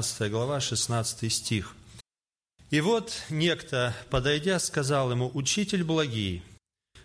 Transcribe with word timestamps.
Матфея, 0.00 0.30
19 0.30 0.30
глава, 0.30 0.60
16 0.60 1.30
стих. 1.32 1.76
«И 2.70 2.80
вот 2.80 3.12
некто, 3.28 3.94
подойдя, 4.08 4.58
сказал 4.58 5.10
ему, 5.10 5.30
«Учитель 5.34 5.84
благий, 5.84 6.42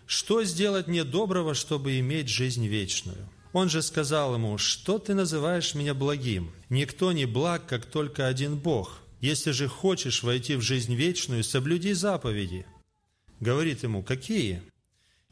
что 0.06 0.44
сделать 0.44 0.86
мне 0.86 1.04
доброго, 1.04 1.54
чтобы 1.54 1.98
иметь 1.98 2.28
жизнь 2.28 2.66
вечную?» 2.66 3.28
Он 3.52 3.68
же 3.68 3.82
сказал 3.82 4.34
ему, 4.34 4.56
«Что 4.56 4.98
ты 4.98 5.14
называешь 5.14 5.74
меня 5.74 5.92
благим? 5.92 6.52
Никто 6.70 7.12
не 7.12 7.26
благ, 7.26 7.66
как 7.66 7.84
только 7.84 8.28
один 8.28 8.56
Бог. 8.56 9.00
Если 9.20 9.50
же 9.50 9.68
хочешь 9.68 10.22
войти 10.22 10.56
в 10.56 10.62
жизнь 10.62 10.94
вечную, 10.94 11.44
соблюди 11.44 11.92
заповеди». 11.92 12.64
Говорит 13.40 13.82
ему, 13.82 14.02
«Какие?» 14.02 14.62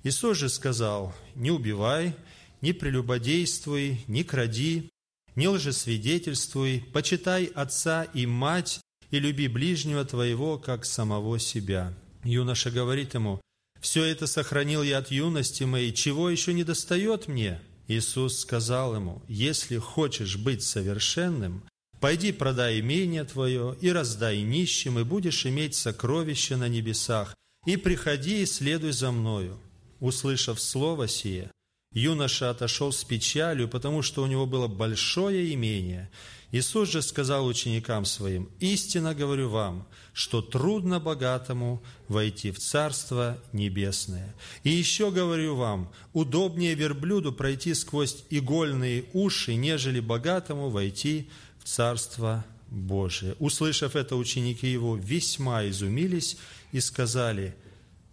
Иисус 0.03 0.37
же 0.37 0.51
сказал, 0.51 1.15
«Не 1.35 1.51
убивай, 1.51 2.15
не 2.61 2.75
прелюбодействуй, 2.75 4.05
не 4.07 4.23
кради, 4.23 4.91
не 5.37 5.49
лжесвидетельствуй, 5.49 6.85
почитай 6.93 7.45
отца 7.47 8.05
и 8.05 8.27
мать 8.27 8.81
и 9.11 9.19
люби 9.19 9.49
ближнего 9.49 10.05
твоего, 10.05 10.59
как 10.59 10.85
самого 10.85 11.39
себя». 11.39 11.95
Юноша 12.25 12.71
говорит 12.71 13.15
ему, 13.15 13.41
«Все 13.81 14.05
это 14.05 14.27
сохранил 14.27 14.83
я 14.83 14.99
от 14.99 15.11
юности 15.11 15.65
моей, 15.65 15.93
чего 15.93 16.31
еще 16.31 16.53
не 16.53 16.65
достает 16.65 17.29
мне?» 17.29 17.61
Иисус 17.87 18.41
сказал 18.41 18.95
ему, 18.95 19.23
«Если 19.29 19.77
хочешь 19.77 20.39
быть 20.39 20.63
совершенным, 20.63 21.65
пойди 22.01 22.33
продай 22.33 22.81
имение 22.81 23.25
твое 23.25 23.77
и 23.81 23.93
раздай 23.93 24.41
нищим, 24.41 24.99
и 24.99 25.05
будешь 25.05 25.45
иметь 25.45 25.75
сокровища 25.75 26.57
на 26.57 26.69
небесах, 26.69 27.35
и 27.67 27.77
приходи 27.77 28.43
и 28.43 28.47
следуй 28.47 28.93
за 28.93 29.11
мною». 29.11 29.61
Услышав 30.01 30.61
слово 30.61 31.07
сие, 31.09 31.51
Юноша 31.95 32.51
отошел 32.51 32.93
с 32.93 33.05
печалью, 33.05 33.69
потому 33.69 34.03
что 34.03 34.23
у 34.23 34.27
него 34.27 34.47
было 34.47 34.67
большое 34.67 35.55
имение. 35.55 36.11
Иисус 36.51 36.91
же 36.91 37.03
сказал 37.03 37.47
ученикам 37.47 38.05
своим, 38.05 38.49
«Истинно 38.59 39.15
говорю 39.15 39.49
вам, 39.49 39.87
что 40.13 40.43
трудно 40.43 40.99
богатому 40.99 41.83
войти 42.09 42.51
в 42.51 42.59
Царство 42.59 43.39
Небесное. 43.53 44.35
И 44.65 44.71
еще 44.71 45.13
говорю 45.13 45.55
вам, 45.55 45.91
удобнее 46.13 46.75
верблюду 46.75 47.33
пройти 47.33 47.75
сквозь 47.75 48.25
игольные 48.29 49.05
уши, 49.13 49.55
нежели 49.55 50.01
богатому 50.01 50.71
войти 50.71 51.29
в 51.63 51.69
Царство 51.69 52.45
Божие». 52.71 53.37
Услышав 53.39 53.95
это, 53.95 54.17
ученики 54.17 54.67
его 54.67 54.97
весьма 54.97 55.69
изумились 55.69 56.37
и 56.73 56.81
сказали, 56.81 57.55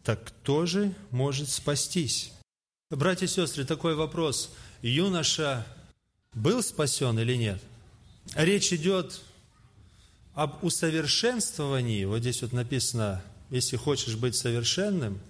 «Так 0.03 0.23
кто 0.23 0.67
же 0.67 0.93
может 1.09 1.49
спастись?» 1.49 2.31
Братья 2.91 3.25
и 3.25 3.29
сестры, 3.29 3.63
такой 3.63 3.95
вопрос. 3.95 4.51
Юноша 4.81 5.65
был 6.33 6.61
спасен 6.61 7.17
или 7.19 7.37
нет? 7.37 7.61
Речь 8.35 8.73
идет 8.73 9.21
об 10.33 10.61
усовершенствовании. 10.61 12.03
Вот 12.03 12.19
здесь 12.19 12.41
вот 12.41 12.51
написано, 12.51 13.23
если 13.49 13.77
хочешь 13.77 14.17
быть 14.17 14.35
совершенным, 14.35 15.21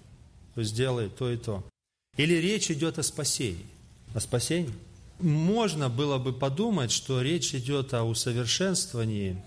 то 0.56 0.64
сделай 0.64 1.10
то 1.10 1.30
и 1.30 1.38
то. 1.38 1.64
Или 2.18 2.34
речь 2.34 2.72
идет 2.72 2.98
о 2.98 3.04
спасении? 3.04 3.68
О 4.16 4.20
спасении? 4.20 4.74
Можно 5.20 5.88
было 5.88 6.18
бы 6.18 6.34
подумать, 6.34 6.92
что 6.92 7.22
речь 7.22 7.54
идет 7.54 7.94
о 7.94 8.06
усовершенствовании, 8.06 9.40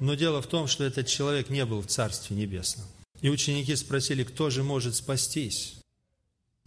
но 0.00 0.14
дело 0.14 0.40
в 0.40 0.46
том, 0.46 0.68
что 0.68 0.84
этот 0.84 1.06
человек 1.06 1.50
не 1.50 1.66
был 1.66 1.82
в 1.82 1.86
Царстве 1.86 2.34
Небесном. 2.34 2.86
И 3.20 3.28
ученики 3.28 3.76
спросили, 3.76 4.24
кто 4.24 4.48
же 4.48 4.62
может 4.62 4.94
спастись? 4.94 5.81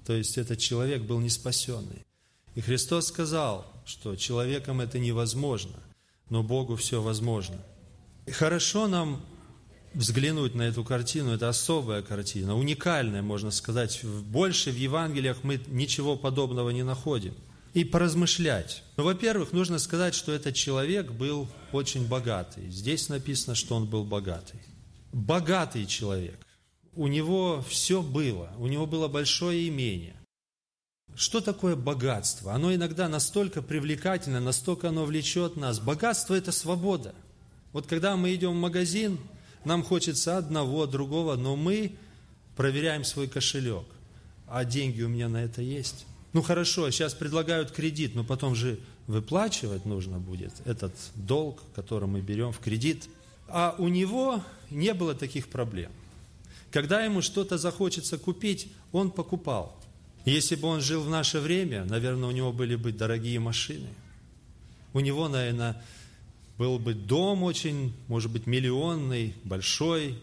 То 0.05 0.13
есть 0.13 0.37
этот 0.37 0.59
человек 0.59 1.01
был 1.03 1.19
не 1.19 1.29
спасенный. 1.29 2.05
И 2.53 2.61
Христос 2.61 3.07
сказал, 3.07 3.65
что 3.85 4.15
человеком 4.15 4.79
это 4.79 4.99
невозможно, 4.99 5.75
но 6.29 6.43
Богу 6.43 6.75
все 6.75 7.01
возможно. 7.01 7.57
И 8.25 8.31
хорошо 8.31 8.87
нам 8.87 9.25
взглянуть 9.93 10.55
на 10.55 10.63
эту 10.63 10.83
картину, 10.83 11.31
это 11.31 11.49
особая 11.49 12.01
картина, 12.01 12.55
уникальная, 12.55 13.21
можно 13.21 13.51
сказать. 13.51 14.03
Больше 14.03 14.71
в 14.71 14.77
Евангелиях 14.77 15.43
мы 15.43 15.59
ничего 15.67 16.15
подобного 16.15 16.69
не 16.69 16.83
находим. 16.83 17.33
И 17.73 17.83
поразмышлять. 17.83 18.83
Ну, 18.95 19.03
во-первых, 19.03 19.51
нужно 19.51 19.79
сказать, 19.79 20.15
что 20.15 20.31
этот 20.31 20.55
человек 20.55 21.11
был 21.11 21.49
очень 21.73 22.07
богатый. 22.07 22.69
Здесь 22.69 23.09
написано, 23.09 23.53
что 23.53 23.75
он 23.75 23.85
был 23.85 24.05
богатый. 24.05 24.61
Богатый 25.11 25.85
человек 25.85 26.44
у 26.95 27.07
него 27.07 27.63
все 27.67 28.01
было, 28.01 28.51
у 28.57 28.67
него 28.67 28.85
было 28.85 29.07
большое 29.07 29.67
имение. 29.67 30.15
Что 31.15 31.39
такое 31.39 31.75
богатство? 31.75 32.53
Оно 32.53 32.73
иногда 32.73 33.07
настолько 33.07 33.61
привлекательно, 33.61 34.39
настолько 34.39 34.89
оно 34.89 35.05
влечет 35.05 35.55
нас. 35.55 35.79
Богатство– 35.79 36.33
это 36.35 36.51
свобода. 36.51 37.15
Вот 37.71 37.87
когда 37.87 38.17
мы 38.17 38.33
идем 38.35 38.51
в 38.51 38.59
магазин, 38.59 39.17
нам 39.63 39.83
хочется 39.83 40.37
одного, 40.37 40.85
другого, 40.85 41.35
но 41.35 41.55
мы 41.55 41.93
проверяем 42.55 43.03
свой 43.03 43.27
кошелек. 43.27 43.85
А 44.47 44.65
деньги 44.65 45.01
у 45.01 45.09
меня 45.09 45.29
на 45.29 45.43
это 45.43 45.61
есть? 45.61 46.05
Ну 46.33 46.41
хорошо, 46.41 46.91
сейчас 46.91 47.13
предлагают 47.13 47.71
кредит, 47.71 48.13
но 48.13 48.23
потом 48.23 48.55
же 48.55 48.79
выплачивать 49.07 49.85
нужно 49.85 50.19
будет 50.19 50.53
этот 50.65 50.93
долг, 51.15 51.61
который 51.75 52.07
мы 52.07 52.21
берем 52.21 52.51
в 52.51 52.59
кредит. 52.59 53.07
А 53.47 53.75
у 53.77 53.87
него 53.87 54.43
не 54.69 54.93
было 54.93 55.15
таких 55.15 55.47
проблем. 55.47 55.91
Когда 56.75 57.05
ему 57.05 57.21
что-то 57.21 57.57
захочется 57.57 58.17
купить, 58.17 58.67
он 58.91 59.09
покупал. 59.09 59.81
Если 60.25 60.55
бы 60.55 60.67
он 60.67 60.81
жил 60.81 61.03
в 61.03 61.09
наше 61.09 61.39
время, 61.39 61.85
наверное, 61.85 62.27
у 62.27 62.33
него 62.33 62.51
были 62.51 62.75
бы 62.75 62.91
дорогие 62.91 63.39
машины. 63.39 63.87
У 64.91 64.99
него, 64.99 65.29
наверное, 65.29 65.81
был 66.57 66.77
бы 66.77 66.93
дом 66.93 67.43
очень, 67.43 67.93
может 68.09 68.29
быть, 68.29 68.45
миллионный, 68.45 69.35
большой, 69.45 70.21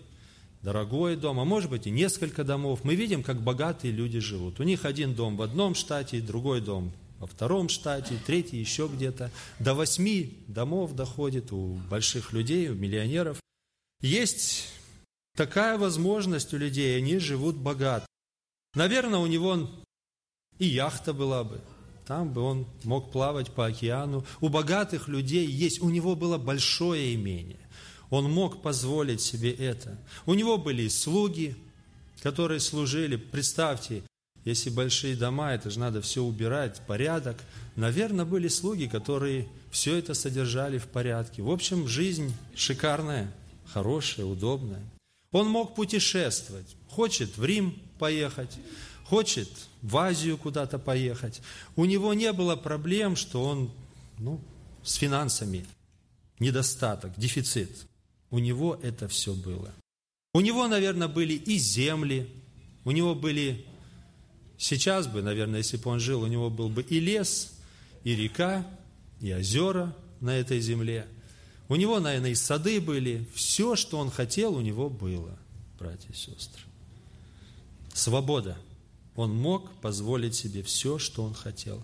дорогой 0.61 1.17
дом, 1.17 1.41
а 1.41 1.47
может 1.47 1.71
быть 1.71 1.87
и 1.87 1.91
несколько 1.91 2.45
домов. 2.45 2.81
Мы 2.85 2.97
видим, 2.97 3.23
как 3.23 3.41
богатые 3.41 3.91
люди 3.91 4.19
живут. 4.19 4.61
У 4.61 4.63
них 4.63 4.85
один 4.85 5.15
дом 5.15 5.39
в 5.39 5.41
одном 5.41 5.75
штате, 5.75 6.21
другой 6.21 6.61
дом 6.61 6.93
во 7.19 7.27
втором 7.27 7.71
штате, 7.71 8.19
третий 8.27 8.59
еще 8.59 8.91
где-то. 8.95 9.31
До 9.59 9.73
восьми 9.73 10.37
домов 10.49 10.95
доходит 10.95 11.51
у 11.51 11.79
больших 11.89 12.35
людей, 12.35 12.69
у 12.69 12.75
миллионеров. 12.75 13.41
Есть 14.03 14.69
Такая 15.37 15.79
возможность 15.79 16.53
у 16.53 16.59
людей, 16.59 16.97
они 16.99 17.19
живут 17.19 17.57
богато. 17.57 18.07
Наверное, 18.75 19.19
у 19.19 19.27
него 19.27 19.69
и 20.59 20.67
яхта 20.67 21.13
была 21.13 21.45
бы. 21.45 21.61
Там 22.07 22.33
бы 22.33 22.43
он 22.43 22.67
мог 22.85 23.11
плавать 23.11 23.51
по 23.51 23.67
океану. 23.67 24.25
У 24.41 24.49
богатых 24.49 25.09
людей 25.09 25.47
есть, 25.47 25.81
у 25.81 25.89
него 25.89 26.17
было 26.17 26.37
большое 26.37 27.15
имение. 27.15 27.61
Он 28.11 28.31
мог 28.31 28.61
позволить 28.61 29.21
себе 29.21 29.53
это. 29.53 29.99
У 30.27 30.35
него 30.35 30.59
были 30.59 30.89
слуги, 30.89 31.57
которые 32.23 32.61
служили. 32.61 33.17
Представьте, 33.17 34.03
если 34.45 34.69
большие 34.71 35.17
дома, 35.17 35.55
это 35.55 35.71
же 35.71 35.79
надо 35.79 36.03
все 36.03 36.23
убирать, 36.23 36.83
порядок. 36.87 37.43
Наверное, 37.77 38.25
были 38.25 38.49
слуги, 38.49 38.87
которые 38.87 39.49
все 39.71 39.97
это 39.97 40.13
содержали 40.15 40.79
в 40.79 40.89
порядке. 40.89 41.43
В 41.43 41.51
общем, 41.51 41.89
жизнь 41.89 42.35
шикарная, 42.55 43.33
хорошая, 43.73 44.27
удобная. 44.27 44.83
Он 45.33 45.49
мог 45.49 45.75
путешествовать. 45.75 46.77
Хочет 46.89 47.37
в 47.39 47.45
Рим 47.45 47.81
поехать, 47.99 48.59
хочет 49.05 49.49
в 49.81 49.97
Азию 49.97 50.37
куда-то 50.37 50.79
поехать. 50.79 51.41
У 51.75 51.87
него 51.87 52.15
не 52.15 52.33
было 52.33 52.55
проблем, 52.55 53.17
что 53.17 53.43
он 53.43 53.73
ну, 54.19 54.41
с 54.85 54.95
финансами 54.95 55.67
недостаток, 56.39 57.13
дефицит. 57.17 57.87
У 58.31 58.39
него 58.39 58.79
это 58.83 59.09
все 59.09 59.35
было. 59.35 59.73
У 60.35 60.41
него, 60.41 60.69
наверное, 60.69 61.09
были 61.09 61.35
и 61.35 61.59
земли, 61.59 62.29
у 62.85 62.91
него 62.91 63.15
были, 63.15 63.67
сейчас 64.59 65.07
бы, 65.07 65.23
наверное, 65.23 65.59
если 65.59 65.77
бы 65.77 65.91
он 65.91 66.01
жил, 66.01 66.23
у 66.23 66.27
него 66.27 66.51
был 66.51 66.69
бы 66.69 66.83
и 66.83 67.01
лес, 67.01 67.53
и 68.05 68.15
река, 68.15 68.67
и 69.21 69.33
озера 69.33 69.95
на 70.21 70.37
этой 70.37 70.61
земле– 70.61 71.07
у 71.73 71.77
него, 71.77 72.01
наверное, 72.01 72.33
и 72.33 72.35
сады 72.35 72.83
были. 72.83 73.27
Все, 73.35 73.77
что 73.77 73.97
он 73.97 74.11
хотел, 74.11 74.55
у 74.55 74.61
него 74.61 74.91
было, 74.91 75.39
братья 75.79 76.11
и 76.11 76.15
сестры. 76.15 76.63
Свобода. 77.95 78.59
Он 79.17 79.35
мог 79.35 79.73
позволить 79.81 80.35
себе 80.35 80.63
все, 80.63 80.99
что 80.99 81.23
он 81.23 81.33
хотел. 81.33 81.83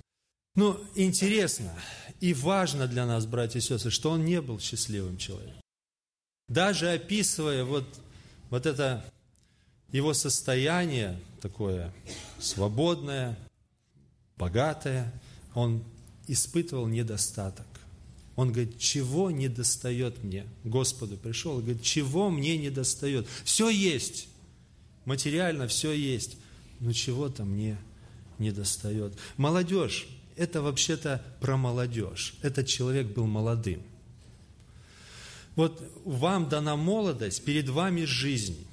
Но 0.55 0.79
интересно 0.94 1.75
и 2.20 2.35
важно 2.35 2.87
для 2.87 3.06
нас, 3.06 3.25
братья 3.25 3.61
и 3.61 3.62
сестры, 3.62 3.90
что 3.90 4.11
он 4.11 4.26
не 4.26 4.43
был 4.43 4.61
счастливым 4.61 5.17
человеком. 5.17 5.62
Даже 6.49 6.91
описывая 6.91 7.64
вот, 7.64 7.87
вот 8.50 8.67
это 8.67 9.02
его 9.91 10.12
состояние 10.12 11.19
такое 11.41 11.94
свободное, 12.38 13.38
богатое, 14.37 15.11
он 15.55 15.82
испытывал 16.26 16.88
недостаток. 16.88 17.68
Он 18.38 18.52
говорит, 18.52 18.79
чего 18.79 19.32
не 19.32 19.49
достает 19.49 20.23
мне? 20.23 20.46
Господу 20.62 21.17
пришел 21.17 21.58
и 21.58 21.62
говорит, 21.62 21.82
чего 21.82 22.31
мне 22.31 22.56
не 22.56 22.70
достает? 22.70 23.26
Все 23.43 23.69
есть, 23.69 24.29
материально 25.06 25.67
все 25.67 25.90
есть, 25.90 26.37
но 26.79 26.93
чего-то 26.93 27.44
мне 27.44 27.76
не 28.38 28.52
достает. 28.52 29.12
Молодежь, 29.38 30.06
это 30.37 30.62
вообще-то 30.62 31.20
про 31.40 31.56
молодежь. 31.56 32.35
Этот 32.40 32.69
человек 32.69 33.08
был 33.08 33.26
молодым. 33.26 33.82
Вот 35.56 35.82
вам 36.05 36.49
дана 36.49 36.76
молодость, 36.76 37.43
перед 37.43 37.69
вами 37.69 38.05
жизнь. 38.05 38.64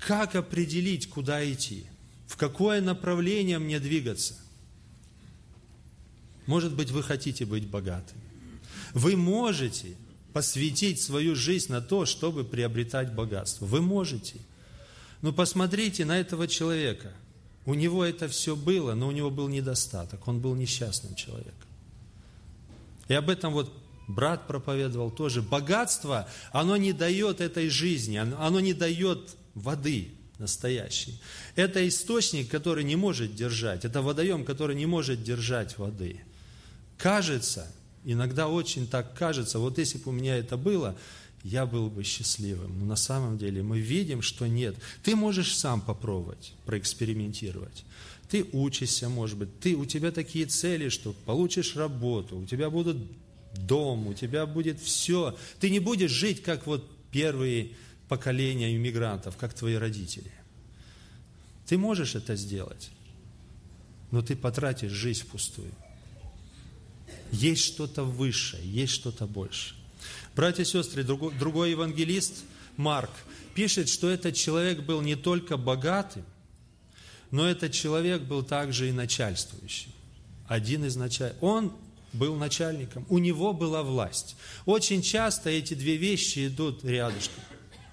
Как 0.00 0.34
определить, 0.34 1.08
куда 1.08 1.48
идти? 1.48 1.86
В 2.26 2.36
какое 2.36 2.80
направление 2.80 3.60
мне 3.60 3.78
двигаться? 3.78 4.34
Может 6.46 6.74
быть, 6.74 6.90
вы 6.90 7.04
хотите 7.04 7.46
быть 7.46 7.68
богатым. 7.68 8.18
Вы 8.94 9.16
можете 9.16 9.96
посвятить 10.32 11.00
свою 11.00 11.34
жизнь 11.34 11.70
на 11.72 11.80
то, 11.80 12.06
чтобы 12.06 12.44
приобретать 12.44 13.12
богатство. 13.14 13.66
Вы 13.66 13.80
можете. 13.80 14.36
Но 15.20 15.32
посмотрите 15.32 16.04
на 16.04 16.18
этого 16.18 16.48
человека. 16.48 17.12
У 17.64 17.74
него 17.74 18.04
это 18.04 18.28
все 18.28 18.56
было, 18.56 18.94
но 18.94 19.08
у 19.08 19.12
него 19.12 19.30
был 19.30 19.48
недостаток. 19.48 20.26
Он 20.26 20.40
был 20.40 20.54
несчастным 20.54 21.14
человеком. 21.14 21.54
И 23.08 23.14
об 23.14 23.30
этом 23.30 23.52
вот 23.52 23.72
брат 24.08 24.46
проповедовал 24.46 25.10
тоже. 25.10 25.42
Богатство, 25.42 26.28
оно 26.50 26.76
не 26.76 26.92
дает 26.92 27.40
этой 27.40 27.68
жизни, 27.68 28.16
оно 28.16 28.60
не 28.60 28.74
дает 28.74 29.36
воды 29.54 30.12
настоящей. 30.38 31.20
Это 31.54 31.86
источник, 31.86 32.50
который 32.50 32.84
не 32.84 32.96
может 32.96 33.34
держать, 33.34 33.84
это 33.84 34.02
водоем, 34.02 34.44
который 34.44 34.74
не 34.74 34.86
может 34.86 35.22
держать 35.22 35.78
воды. 35.78 36.20
Кажется, 36.98 37.72
иногда 38.04 38.48
очень 38.48 38.86
так 38.86 39.14
кажется, 39.14 39.58
вот 39.58 39.78
если 39.78 39.98
бы 39.98 40.10
у 40.10 40.12
меня 40.12 40.36
это 40.36 40.56
было, 40.56 40.96
я 41.44 41.66
был 41.66 41.90
бы 41.90 42.04
счастливым. 42.04 42.78
Но 42.78 42.86
на 42.86 42.96
самом 42.96 43.38
деле 43.38 43.62
мы 43.62 43.80
видим, 43.80 44.22
что 44.22 44.46
нет. 44.46 44.76
Ты 45.02 45.16
можешь 45.16 45.56
сам 45.56 45.80
попробовать, 45.80 46.54
проэкспериментировать. 46.66 47.84
Ты 48.28 48.46
учишься, 48.52 49.08
может 49.08 49.36
быть, 49.38 49.60
ты, 49.60 49.76
у 49.76 49.84
тебя 49.84 50.10
такие 50.10 50.46
цели, 50.46 50.88
что 50.88 51.12
получишь 51.12 51.76
работу, 51.76 52.38
у 52.38 52.46
тебя 52.46 52.70
будут 52.70 52.96
дом, 53.54 54.06
у 54.06 54.14
тебя 54.14 54.46
будет 54.46 54.80
все. 54.80 55.36
Ты 55.60 55.70
не 55.70 55.80
будешь 55.80 56.10
жить, 56.10 56.42
как 56.42 56.66
вот 56.66 56.88
первые 57.10 57.72
поколения 58.08 58.74
иммигрантов, 58.74 59.36
как 59.36 59.52
твои 59.52 59.74
родители. 59.74 60.32
Ты 61.66 61.76
можешь 61.76 62.14
это 62.14 62.36
сделать, 62.36 62.90
но 64.10 64.22
ты 64.22 64.36
потратишь 64.36 64.92
жизнь 64.92 65.22
впустую. 65.22 65.72
Есть 67.32 67.64
что-то 67.64 68.04
высшее, 68.04 68.62
есть 68.64 68.92
что-то 68.92 69.26
большее. 69.26 69.78
Братья 70.36 70.62
и 70.62 70.66
сестры, 70.66 71.02
другой, 71.02 71.34
другой 71.34 71.70
евангелист, 71.72 72.44
Марк, 72.76 73.10
пишет, 73.54 73.88
что 73.88 74.08
этот 74.08 74.36
человек 74.36 74.80
был 74.80 75.00
не 75.00 75.16
только 75.16 75.56
богатым, 75.56 76.24
но 77.30 77.48
этот 77.48 77.72
человек 77.72 78.22
был 78.22 78.42
также 78.42 78.88
и 78.88 78.92
начальствующим. 78.92 79.90
Один 80.46 80.84
из 80.84 80.96
начальников. 80.96 81.42
Он 81.42 81.72
был 82.12 82.36
начальником, 82.36 83.06
у 83.08 83.16
него 83.16 83.54
была 83.54 83.82
власть. 83.82 84.36
Очень 84.66 85.00
часто 85.00 85.48
эти 85.48 85.72
две 85.72 85.96
вещи 85.96 86.48
идут 86.48 86.84
рядышком. 86.84 87.42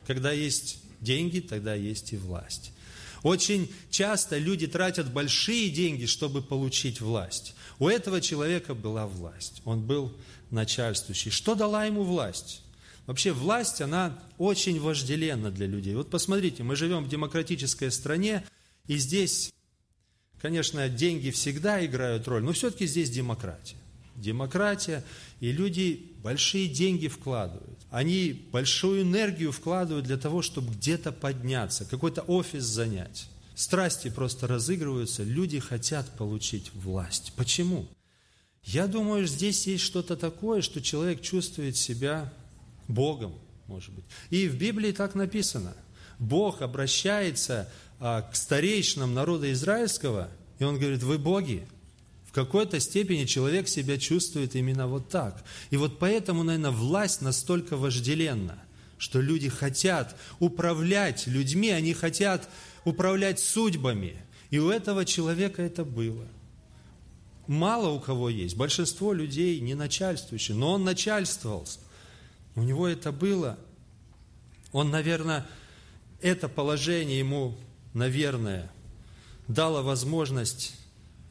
Когда 0.06 0.32
есть 0.34 0.80
деньги, 1.00 1.40
тогда 1.40 1.74
есть 1.74 2.12
и 2.12 2.18
власть. 2.18 2.74
Очень 3.24 3.72
часто 3.90 4.38
люди 4.38 4.68
тратят 4.68 5.12
большие 5.12 5.70
деньги, 5.70 6.06
чтобы 6.06 6.42
получить 6.42 7.00
власть. 7.00 7.54
У 7.80 7.88
этого 7.88 8.20
человека 8.20 8.76
была 8.76 9.08
власть. 9.08 9.62
Он 9.66 9.82
был 9.82 10.14
начальствующий. 10.52 11.32
Что 11.32 11.56
дала 11.56 11.86
ему 11.86 12.04
власть? 12.04 12.62
Вообще 13.08 13.32
власть, 13.32 13.82
она 13.82 14.20
очень 14.38 14.80
вожделенна 14.80 15.50
для 15.50 15.66
людей. 15.66 15.96
Вот 15.96 16.12
посмотрите, 16.12 16.62
мы 16.62 16.76
живем 16.76 17.04
в 17.04 17.10
демократической 17.10 17.90
стране, 17.90 18.44
и 18.86 18.98
здесь, 18.98 19.52
конечно, 20.42 20.88
деньги 20.90 21.32
всегда 21.32 21.84
играют 21.84 22.28
роль, 22.28 22.44
но 22.44 22.52
все-таки 22.52 22.86
здесь 22.86 23.10
демократия. 23.10 23.78
Демократия, 24.16 25.04
и 25.40 25.52
люди 25.52 26.12
большие 26.22 26.68
деньги 26.68 27.08
вкладывают. 27.08 27.80
Они 27.90 28.46
большую 28.52 29.04
энергию 29.04 29.52
вкладывают 29.54 30.06
для 30.06 30.18
того, 30.18 30.42
чтобы 30.42 30.74
где-то 30.74 31.12
подняться, 31.12 31.86
какой-то 31.86 32.22
офис 32.22 32.64
занять. 32.64 33.28
Страсти 33.60 34.10
просто 34.10 34.48
разыгрываются, 34.48 35.22
люди 35.22 35.60
хотят 35.60 36.10
получить 36.16 36.72
власть. 36.74 37.34
Почему? 37.36 37.90
Я 38.64 38.88
думаю, 38.88 39.28
здесь 39.28 39.68
есть 39.68 39.84
что-то 39.84 40.16
такое, 40.16 40.62
что 40.62 40.82
человек 40.82 41.22
чувствует 41.22 41.76
себя 41.76 42.32
Богом, 42.88 43.34
может 43.68 43.94
быть. 43.94 44.06
И 44.30 44.48
в 44.48 44.56
Библии 44.56 44.94
так 44.94 45.14
написано. 45.14 45.76
Бог 46.20 46.62
обращается 46.62 47.70
а, 48.00 48.22
к 48.22 48.34
старейшинам 48.38 49.14
народа 49.14 49.52
израильского, 49.52 50.30
и 50.60 50.64
он 50.64 50.80
говорит, 50.80 51.04
вы 51.04 51.18
боги. 51.18 51.68
В 52.28 52.32
какой-то 52.32 52.80
степени 52.80 53.26
человек 53.26 53.68
себя 53.68 53.98
чувствует 53.98 54.56
именно 54.56 54.88
вот 54.88 55.10
так. 55.10 55.44
И 55.70 55.76
вот 55.76 56.00
поэтому, 56.00 56.44
наверное, 56.44 56.72
власть 56.72 57.22
настолько 57.22 57.76
вожделенна, 57.76 58.58
что 58.98 59.20
люди 59.20 59.50
хотят 59.50 60.16
управлять 60.40 61.28
людьми, 61.28 61.72
они 61.72 61.94
хотят 61.94 62.48
управлять 62.86 63.40
судьбами. 63.40 64.16
И 64.50 64.60
у 64.60 64.70
этого 64.70 65.06
человека 65.06 65.62
это 65.62 65.84
было– 65.86 66.26
мало 67.50 67.90
у 67.90 68.00
кого 68.00 68.30
есть. 68.30 68.56
Большинство 68.56 69.12
людей 69.12 69.60
не 69.60 69.74
начальствующие, 69.74 70.56
но 70.56 70.74
он 70.74 70.84
начальствовал. 70.86 71.68
У 72.56 72.62
него 72.62 72.88
это 72.88 73.12
было. 73.12 73.58
Он, 74.72 74.92
наверное, 74.92 75.48
это 76.22 76.48
положение 76.48 77.18
ему, 77.18 77.58
наверное, 77.94 78.72
дало 79.48 79.82
возможность 79.82 80.76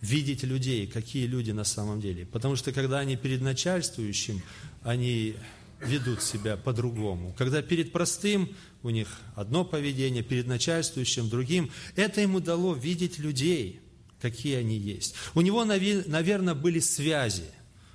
видеть 0.00 0.42
людей, 0.42 0.88
какие 0.88 1.26
люди 1.26 1.52
на 1.52 1.64
самом 1.64 2.00
деле. 2.00 2.26
Потому 2.26 2.56
что 2.56 2.72
когда 2.72 2.98
они 2.98 3.16
перед 3.16 3.40
начальствующим, 3.40 4.42
они 4.82 5.36
ведут 5.80 6.22
себя 6.22 6.56
по-другому. 6.56 7.34
Когда 7.38 7.62
перед 7.62 7.92
простым 7.92 8.48
у 8.82 8.90
них 8.90 9.08
одно 9.34 9.64
поведение, 9.64 10.22
перед 10.22 10.46
начальствующим 10.46 11.28
другим, 11.28 11.70
это 11.96 12.20
ему 12.20 12.40
дало 12.40 12.75
видеть 12.75 13.19
людей– 13.19 13.80
какие 14.20 14.56
они 14.56 14.76
есть. 14.76 15.14
У 15.34 15.40
него, 15.40 15.64
наверное, 15.64 16.54
были 16.54 16.80
связи. 16.80 17.50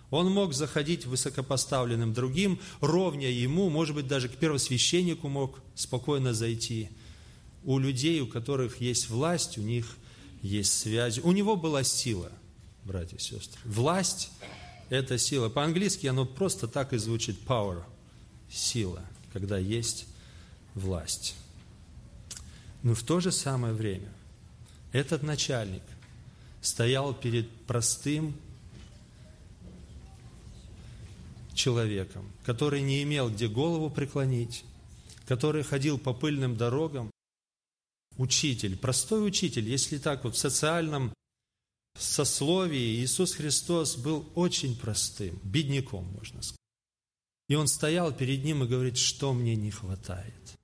Он 0.10 0.32
мог 0.32 0.54
заходить 0.54 1.06
высокопоставленным 1.06 2.13
другим, 2.13 2.60
ровня 2.82 3.30
ему, 3.30 3.70
может 3.70 3.96
быть, 3.96 4.08
даже 4.08 4.30
к 4.30 4.36
первосвященнику 4.36 5.28
мог 5.28 5.60
спокойно 5.75 6.34
зайти. 6.34 6.90
У 7.63 7.80
людей, 7.80 8.22
у 8.22 8.28
которых 8.28 8.80
есть 8.80 9.10
власть, 9.10 9.58
у 9.58 9.62
них 9.62 9.98
есть 10.42 10.78
связи. 10.78 11.20
У 11.22 11.32
него 11.32 11.56
была 11.56 11.84
сила, 11.84 12.32
братья 12.84 13.18
и 13.18 13.22
сестры. 13.22 13.60
Власть– 13.66 14.30
это 14.90 15.18
сила. 15.18 15.50
По-английски 15.50 16.08
оно 16.08 16.25
просто 16.25 16.68
так 16.68 16.94
и 16.94 16.98
звучит– 16.98 17.38
power– 17.48 17.84
сила, 18.50 19.02
когда 19.32 19.58
есть 19.58 20.08
власть. 20.75 21.36
Но 22.82 22.94
в 22.94 23.04
то 23.04 23.20
же 23.20 23.32
самое 23.32 23.74
время 23.74 24.12
этот 24.92 25.24
начальник– 25.24 25.84
стоял 26.63 27.13
перед 27.13 27.52
простым 27.68 28.34
человеком, 31.54 32.32
который 32.46 32.82
не 32.82 33.04
имел 33.04 33.30
где 33.30 33.48
голову 33.48 33.90
преклонить, 33.90 34.63
который 35.28 35.63
ходил 35.63 36.00
по 36.00 36.13
пыльным 36.13 36.56
дорогам. 36.56 37.12
Учитель, 38.18 38.78
простой 38.78 39.28
учитель, 39.28 39.68
если 39.68 39.98
так 39.98 40.24
вот 40.24 40.36
в 40.36 40.40
социальном 40.40 41.13
сословии 42.02 43.02
Иисус 43.04 43.34
Христос 43.34 43.96
был 43.96 44.30
очень 44.36 44.76
простым, 44.76 45.40
бедняком, 45.44 46.06
можно 46.06 46.42
сказать. 46.42 46.58
И 47.50 47.56
он 47.56 47.68
стоял 47.68 48.12
перед 48.12 48.44
ним 48.44 48.64
и 48.64 48.68
говорит, 48.68 48.98
что 48.98 49.34
мне 49.34 49.56
не 49.56 49.70
хватает, 49.70 50.58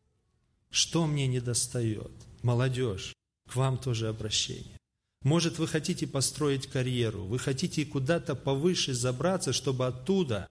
что 0.69 1.05
мне 1.05 1.27
не 1.27 1.39
достает. 1.39 2.11
Молодежь, 2.41 3.13
к 3.47 3.55
вам 3.55 3.77
тоже 3.77 4.07
обращение. 4.07 4.79
Может, 5.23 5.59
вы 5.59 5.67
хотите 5.67 6.07
построить 6.07 6.67
карьеру, 6.67 7.25
вы 7.25 7.37
хотите 7.39 7.85
куда-то 7.85 8.35
повыше 8.35 8.93
забраться, 8.93 9.51
чтобы 9.51 9.85
оттуда 9.85 10.47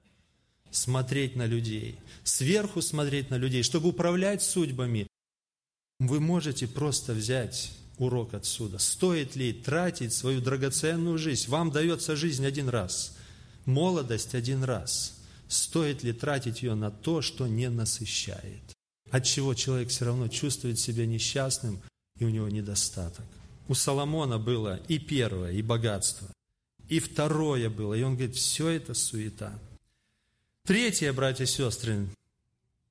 смотреть 0.70 1.36
на 1.36 1.46
людей, 1.46 1.98
сверху 2.22 2.82
смотреть 2.82 3.30
на 3.30 3.36
людей, 3.36 3.62
чтобы 3.62 3.88
управлять 3.88 4.42
судьбами. 4.42 5.06
Вы 5.98 6.20
можете 6.20 6.68
просто 6.68 7.14
взять 7.14 7.72
урок 7.98 8.34
отсюда. 8.34 8.78
Стоит 8.78 9.36
ли 9.36 9.52
тратить 9.52 10.12
свою 10.12 10.40
драгоценную 10.40 11.18
жизнь? 11.18 11.48
Вам 11.48 11.70
дается 11.70 12.16
жизнь 12.16 12.46
один 12.46 12.68
раз, 12.68 13.16
молодость 13.64 14.34
один 14.34 14.64
раз. 14.64 15.14
Стоит 15.48 16.02
ли 16.02 16.12
тратить 16.12 16.62
ее 16.62 16.74
на 16.74 16.90
то, 16.90 17.22
что 17.22 17.46
не 17.46 17.70
насыщает? 17.70 18.62
От 19.10 19.24
чего 19.24 19.54
человек 19.54 19.88
все 19.88 20.04
равно 20.04 20.28
чувствует 20.28 20.78
себя 20.78 21.06
несчастным, 21.06 21.80
и 22.18 22.24
у 22.24 22.28
него 22.28 22.48
недостаток. 22.48 23.24
У 23.68 23.74
Соломона 23.74 24.38
было 24.38 24.80
и 24.88 24.98
первое, 24.98 25.52
и 25.52 25.62
богатство, 25.62 26.28
и 26.88 27.00
второе 27.00 27.70
было. 27.70 27.94
И 27.94 28.02
он 28.02 28.16
говорит, 28.16 28.36
все 28.36 28.68
это 28.68 28.94
суета. 28.94 29.58
Третье, 30.64 31.12
братья 31.12 31.44
и 31.44 31.46
сестры, 31.46 32.08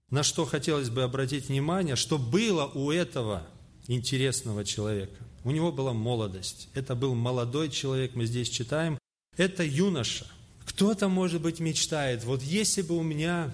на 0.10 0.24
что 0.24 0.46
хотелось 0.46 0.90
бы 0.90 1.04
обратить 1.04 1.50
внимание, 1.50 1.96
что 1.96 2.18
было 2.18 2.66
у 2.66 2.92
этого 2.92 3.46
интересного 3.88 4.66
человека. 4.66 5.16
У 5.44 5.52
него 5.52 5.72
была 5.72 5.94
молодость. 5.94 6.70
Это 6.74 6.96
был 6.96 7.16
молодой 7.16 7.70
человек, 7.70 8.16
мы 8.16 8.26
здесь 8.26 8.50
читаем. 8.50 8.98
Это 9.38 9.64
юноша. 9.64 10.28
Кто-то, 10.66 11.08
может 11.08 11.42
быть, 11.42 11.60
мечтает, 11.60 12.24
вот 12.26 12.42
если 12.42 12.82
бы 12.82 12.98
у 12.98 13.04
меня 13.04 13.54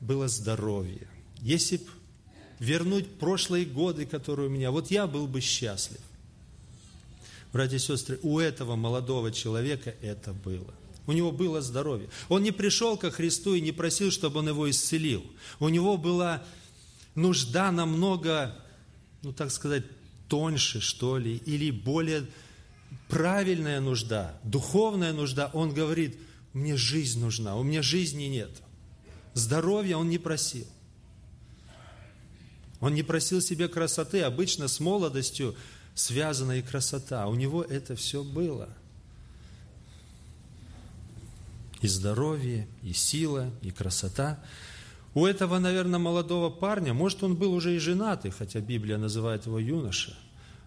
было 0.00 0.28
здоровье, 0.28 1.06
если 1.40 1.76
бы 1.76 1.84
вернуть 2.58 3.18
прошлые 3.18 3.66
годы, 3.66 4.06
которые 4.06 4.48
у 4.48 4.50
меня, 4.50 4.70
вот 4.70 4.90
я 4.90 5.06
был 5.06 5.26
бы 5.26 5.40
счастлив. 5.40 6.00
Братья 7.52 7.76
и 7.76 7.80
сестры, 7.80 8.18
у 8.22 8.38
этого 8.38 8.74
молодого 8.76 9.30
человека 9.30 9.94
это 10.00 10.32
было. 10.32 10.74
У 11.06 11.12
него 11.12 11.30
было 11.30 11.60
здоровье. 11.60 12.08
Он 12.28 12.42
не 12.42 12.50
пришел 12.50 12.96
ко 12.96 13.10
Христу 13.10 13.54
и 13.54 13.60
не 13.60 13.72
просил, 13.72 14.10
чтобы 14.10 14.40
он 14.40 14.48
его 14.48 14.68
исцелил. 14.70 15.24
У 15.60 15.68
него 15.68 15.98
была 15.98 16.42
нужда 17.14 17.70
намного, 17.70 18.56
ну 19.24 19.32
так 19.32 19.50
сказать, 19.50 19.84
тоньше, 20.28 20.80
что 20.80 21.18
ли, 21.18 21.36
или 21.36 21.70
более 21.70 22.26
правильная 23.08 23.80
нужда, 23.80 24.38
духовная 24.44 25.12
нужда. 25.12 25.50
Он 25.52 25.72
говорит, 25.72 26.18
мне 26.52 26.76
жизнь 26.76 27.20
нужна, 27.20 27.56
у 27.56 27.62
меня 27.62 27.82
жизни 27.82 28.24
нет. 28.24 28.50
Здоровья 29.34 29.96
он 29.96 30.08
не 30.08 30.18
просил. 30.18 30.66
Он 32.80 32.94
не 32.94 33.02
просил 33.02 33.40
себе 33.40 33.68
красоты. 33.68 34.20
Обычно 34.22 34.68
с 34.68 34.78
молодостью 34.78 35.56
связана 35.94 36.52
и 36.58 36.62
красота. 36.62 37.26
У 37.26 37.34
него 37.34 37.62
это 37.62 37.96
все 37.96 38.22
было. 38.22 38.68
И 41.80 41.88
здоровье, 41.88 42.68
и 42.82 42.92
сила, 42.92 43.50
и 43.62 43.70
красота. 43.70 44.38
У 45.14 45.26
этого, 45.26 45.60
наверное, 45.60 46.00
молодого 46.00 46.50
парня, 46.50 46.92
может, 46.92 47.22
он 47.22 47.36
был 47.36 47.54
уже 47.54 47.76
и 47.76 47.78
женатый, 47.78 48.32
хотя 48.32 48.60
Библия 48.60 48.98
называет 48.98 49.46
его 49.46 49.60
юноша, 49.60 50.16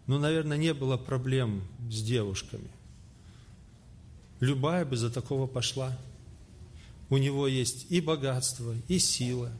но, 0.07 0.17
наверное, 0.17 0.57
не 0.57 0.73
было 0.73 0.95
проблем 0.95 1.63
с 1.91 2.01
девушками. 2.01 2.69
Любая 4.39 4.85
бы 4.85 4.95
за 4.95 5.09
такого 5.09 5.47
пошла. 5.47 5.97
У 7.09 7.17
него 7.17 7.47
есть 7.47 7.87
и 7.89 7.99
богатство, 7.99 8.73
и 8.87 8.99
сила. 8.99 9.51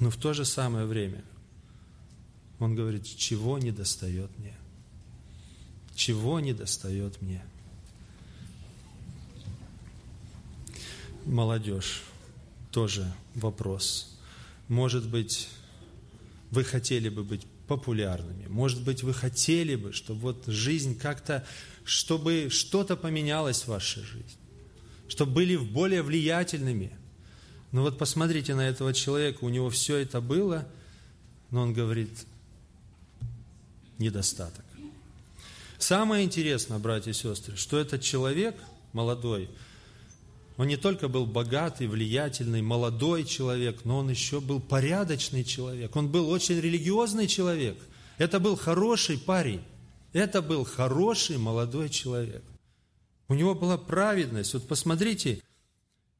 Но 0.00 0.10
в 0.10 0.16
то 0.16 0.32
же 0.32 0.44
самое 0.44 0.86
время 0.86 1.22
он 2.58 2.74
говорит, 2.74 3.04
чего 3.04 3.58
не 3.58 3.70
достает 3.70 4.30
мне? 4.38 4.54
Чего 5.94 6.40
не 6.40 6.52
достает 6.52 7.22
мне? 7.22 7.44
Молодежь, 11.26 12.02
тоже 12.70 13.12
вопрос. 13.34 14.16
Может 14.68 15.08
быть, 15.08 15.48
вы 16.52 16.62
хотели 16.62 17.08
бы 17.08 17.24
быть 17.24 17.42
популярными. 17.66 18.46
Может 18.46 18.82
быть, 18.84 19.02
вы 19.02 19.12
хотели 19.12 19.74
бы, 19.74 19.92
чтобы 19.92 20.20
вот 20.20 20.44
жизнь 20.46 20.96
как-то, 20.96 21.44
чтобы 21.84 22.48
что-то 22.50 22.96
поменялось 22.96 23.62
в 23.62 23.68
вашей 23.68 24.04
жизни, 24.04 24.38
чтобы 25.08 25.32
были 25.32 25.56
более 25.56 26.02
влиятельными. 26.02 26.96
Но 27.72 27.82
вот 27.82 27.98
посмотрите 27.98 28.54
на 28.54 28.68
этого 28.68 28.94
человека, 28.94 29.38
у 29.42 29.48
него 29.48 29.68
все 29.68 29.96
это 29.96 30.20
было, 30.20 30.64
но 31.50 31.62
он 31.62 31.72
говорит, 31.72 32.24
недостаток. 33.98 34.64
Самое 35.76 36.24
интересное, 36.24 36.78
братья 36.78 37.10
и 37.10 37.14
сестры, 37.14 37.56
что 37.56 37.78
этот 37.78 38.00
человек 38.00 38.54
молодой, 38.92 39.50
он 40.56 40.68
не 40.68 40.76
только 40.76 41.08
был 41.08 41.26
богатый, 41.26 41.86
влиятельный, 41.86 42.62
молодой 42.62 43.24
человек, 43.24 43.84
но 43.84 43.98
он 43.98 44.08
еще 44.08 44.40
был 44.40 44.58
порядочный 44.60 45.44
человек. 45.44 45.94
Он 45.96 46.08
был 46.08 46.30
очень 46.30 46.58
религиозный 46.58 47.26
человек. 47.26 47.78
Это 48.16 48.40
был 48.40 48.56
хороший 48.56 49.18
парень. 49.18 49.60
Это 50.14 50.40
был 50.40 50.64
хороший 50.64 51.36
молодой 51.36 51.90
человек. 51.90 52.42
У 53.28 53.34
него 53.34 53.54
была 53.54 53.76
праведность. 53.76 54.54
Вот 54.54 54.66
посмотрите, 54.66 55.42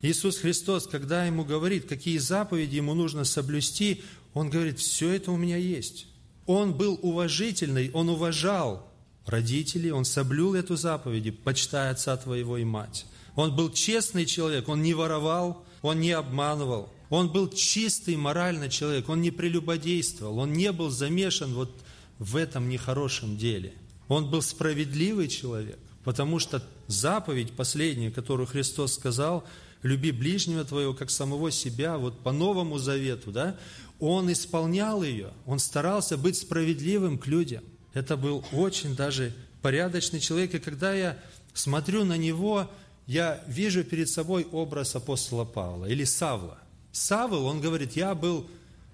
Иисус 0.00 0.38
Христос, 0.38 0.86
когда 0.86 1.24
ему 1.24 1.44
говорит, 1.44 1.88
какие 1.88 2.18
заповеди 2.18 2.76
ему 2.76 2.92
нужно 2.92 3.24
соблюсти, 3.24 4.02
он 4.34 4.50
говорит, 4.50 4.78
все 4.78 5.12
это 5.12 5.32
у 5.32 5.36
меня 5.38 5.56
есть. 5.56 6.08
Он 6.44 6.74
был 6.74 6.98
уважительный, 7.00 7.90
он 7.92 8.10
уважал 8.10 8.86
родителей, 9.24 9.92
он 9.92 10.04
соблюл 10.04 10.54
эту 10.54 10.76
заповедь, 10.76 11.42
почитая 11.42 11.90
отца 11.90 12.14
твоего 12.18 12.58
и 12.58 12.64
мать. 12.64 13.06
Он 13.36 13.54
был 13.54 13.70
честный 13.70 14.26
человек, 14.26 14.68
он 14.68 14.82
не 14.82 14.94
воровал, 14.94 15.64
он 15.82 16.00
не 16.00 16.12
обманывал. 16.12 16.92
Он 17.08 17.30
был 17.30 17.48
чистый 17.48 18.16
моральный 18.16 18.68
человек, 18.68 19.08
он 19.08 19.20
не 19.20 19.30
прелюбодействовал, 19.30 20.38
он 20.38 20.52
не 20.52 20.72
был 20.72 20.90
замешан 20.90 21.54
вот 21.54 21.70
в 22.18 22.34
этом 22.34 22.68
нехорошем 22.68 23.36
деле. 23.36 23.74
Он 24.08 24.28
был 24.28 24.42
справедливый 24.42 25.28
человек, 25.28 25.78
потому 26.02 26.38
что 26.38 26.62
заповедь 26.88 27.52
последняя, 27.52 28.10
которую 28.10 28.46
Христос 28.46 28.94
сказал, 28.94 29.44
люби 29.82 30.10
ближнего 30.10 30.64
твоего, 30.64 30.94
как 30.94 31.10
самого 31.10 31.50
себя, 31.50 31.98
вот 31.98 32.18
по 32.20 32.32
Новому 32.32 32.78
Завету, 32.78 33.30
да, 33.30 33.56
он 34.00 34.30
исполнял 34.32 35.02
ее, 35.02 35.30
он 35.46 35.58
старался 35.58 36.16
быть 36.16 36.36
справедливым 36.36 37.18
к 37.18 37.26
людям. 37.26 37.62
Это 37.94 38.16
был 38.16 38.44
очень 38.52 38.96
даже 38.96 39.32
порядочный 39.62 40.20
человек, 40.20 40.54
и 40.54 40.58
когда 40.58 40.92
я 40.92 41.18
смотрю 41.54 42.04
на 42.04 42.16
него, 42.16 42.70
я 43.06 43.42
вижу 43.46 43.84
перед 43.84 44.08
собой 44.08 44.46
образ 44.50 44.96
апостола 44.96 45.44
Павла 45.44 45.86
или 45.86 46.04
Савла. 46.04 46.58
Савл, 46.92 47.44
он 47.44 47.60
говорит, 47.60 47.94
я 47.94 48.14
был, 48.14 48.46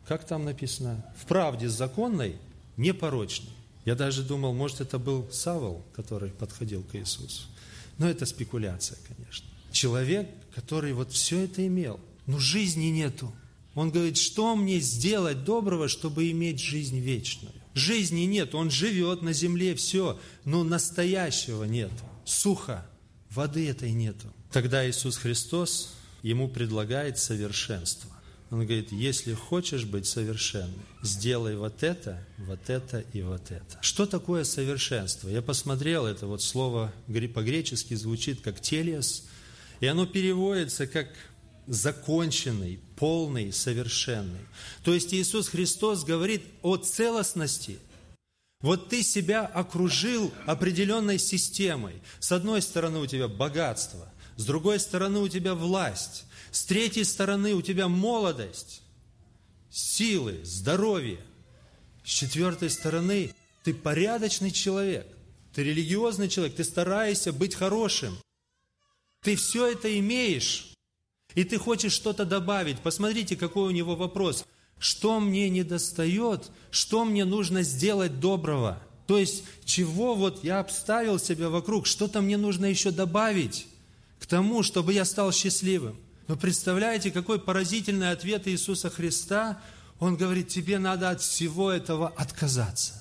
как 0.06 0.26
там 0.26 0.44
написано, 0.44 1.04
в 1.16 1.26
правде 1.26 1.68
законной, 1.68 2.36
непорочный. 2.76 3.50
Я 3.84 3.94
даже 3.94 4.22
думал, 4.22 4.52
может, 4.52 4.80
это 4.80 4.98
был 4.98 5.28
Савл, 5.32 5.84
который 5.94 6.30
подходил 6.30 6.82
к 6.82 6.94
Иисусу. 6.94 7.44
Но 7.98 8.08
это 8.08 8.26
спекуляция, 8.26 8.98
конечно. 9.08 9.46
Человек, 9.72 10.28
который 10.54 10.92
вот 10.92 11.12
все 11.12 11.44
это 11.44 11.66
имел, 11.66 11.98
но 12.26 12.38
жизни 12.38 12.86
нету. 12.86 13.32
Он 13.74 13.90
говорит, 13.90 14.18
что 14.18 14.54
мне 14.54 14.80
сделать 14.80 15.44
доброго, 15.44 15.88
чтобы 15.88 16.30
иметь 16.30 16.60
жизнь 16.60 16.98
вечную? 16.98 17.54
Жизни 17.74 18.22
нет, 18.22 18.54
он 18.54 18.70
живет 18.70 19.22
на 19.22 19.32
земле, 19.32 19.74
все, 19.74 20.20
но 20.44 20.62
настоящего 20.62 21.64
нет. 21.64 21.90
Сухо. 22.24 22.86
Воды 23.34 23.68
этой 23.68 23.92
нету. 23.92 24.32
Тогда 24.50 24.88
Иисус 24.88 25.16
Христос 25.16 25.94
ему 26.22 26.48
предлагает 26.48 27.18
совершенство. 27.18 28.10
Он 28.50 28.66
говорит, 28.66 28.92
если 28.92 29.32
хочешь 29.32 29.84
быть 29.84 30.06
совершенным, 30.06 30.82
сделай 31.02 31.56
вот 31.56 31.82
это, 31.82 32.22
вот 32.36 32.68
это 32.68 33.02
и 33.14 33.22
вот 33.22 33.50
это. 33.50 33.78
Что 33.80 34.04
такое 34.04 34.44
совершенство? 34.44 35.30
Я 35.30 35.40
посмотрел, 35.40 36.04
это 36.04 36.26
вот 36.26 36.42
слово 36.42 36.92
по-гречески 37.34 37.94
звучит 37.94 38.42
как 38.42 38.60
телес, 38.60 39.24
и 39.80 39.86
оно 39.86 40.04
переводится 40.04 40.86
как 40.86 41.08
законченный, 41.66 42.80
полный, 42.96 43.50
совершенный. 43.50 44.46
То 44.84 44.92
есть 44.92 45.14
Иисус 45.14 45.48
Христос 45.48 46.04
говорит 46.04 46.42
о 46.60 46.76
целостности– 46.76 47.78
вот 48.62 48.88
ты 48.88 49.02
себя 49.02 49.44
окружил 49.44 50.32
определенной 50.46 51.18
системой. 51.18 52.00
С 52.20 52.30
одной 52.30 52.62
стороны 52.62 53.00
у 53.00 53.06
тебя 53.06 53.26
богатство, 53.28 54.10
с 54.36 54.44
другой 54.44 54.78
стороны 54.78 55.18
у 55.18 55.28
тебя 55.28 55.54
власть, 55.54 56.24
с 56.52 56.64
третьей 56.64 57.04
стороны 57.04 57.54
у 57.54 57.62
тебя 57.62 57.88
молодость, 57.88 58.82
силы, 59.68 60.40
здоровье. 60.44 61.18
С 62.04 62.10
четвертой 62.10 62.70
стороны 62.70 63.34
ты 63.64 63.74
порядочный 63.74 64.50
человек, 64.50 65.06
ты 65.54 65.64
религиозный 65.64 66.28
человек, 66.28 66.56
ты 66.56 66.64
стараешься 66.64 67.32
быть 67.32 67.54
хорошим. 67.54 68.16
Ты 69.22 69.36
все 69.36 69.68
это 69.68 69.98
имеешь, 69.98 70.72
и 71.34 71.44
ты 71.44 71.58
хочешь 71.58 71.92
что-то 71.92 72.24
добавить. 72.24 72.80
Посмотрите, 72.80 73.36
какой 73.36 73.68
у 73.68 73.70
него 73.70 73.96
вопрос– 73.96 74.44
что 74.82 75.20
мне 75.20 75.48
не 75.48 75.62
достает, 75.62 76.50
что 76.72 77.04
мне 77.04 77.24
нужно 77.24 77.62
сделать 77.62 78.18
доброго. 78.18 78.82
То 79.06 79.16
есть, 79.16 79.44
чего 79.64 80.16
вот 80.16 80.42
я 80.42 80.58
обставил 80.58 81.20
себя 81.20 81.50
вокруг, 81.50 81.86
что-то 81.86 82.20
мне 82.20 82.36
нужно 82.36 82.66
еще 82.66 82.90
добавить 82.90 83.68
к 84.18 84.26
тому, 84.26 84.64
чтобы 84.64 84.92
я 84.92 85.04
стал 85.04 85.30
счастливым. 85.30 85.96
Но 86.26 86.34
представляете, 86.34 87.12
какой 87.12 87.38
поразительный 87.38 88.10
ответ 88.10 88.48
Иисуса 88.48 88.90
Христа. 88.90 89.62
Он 90.00 90.16
говорит, 90.16 90.48
тебе 90.48 90.80
надо 90.80 91.10
от 91.10 91.20
всего 91.20 91.70
этого 91.70 92.08
отказаться. 92.08 92.94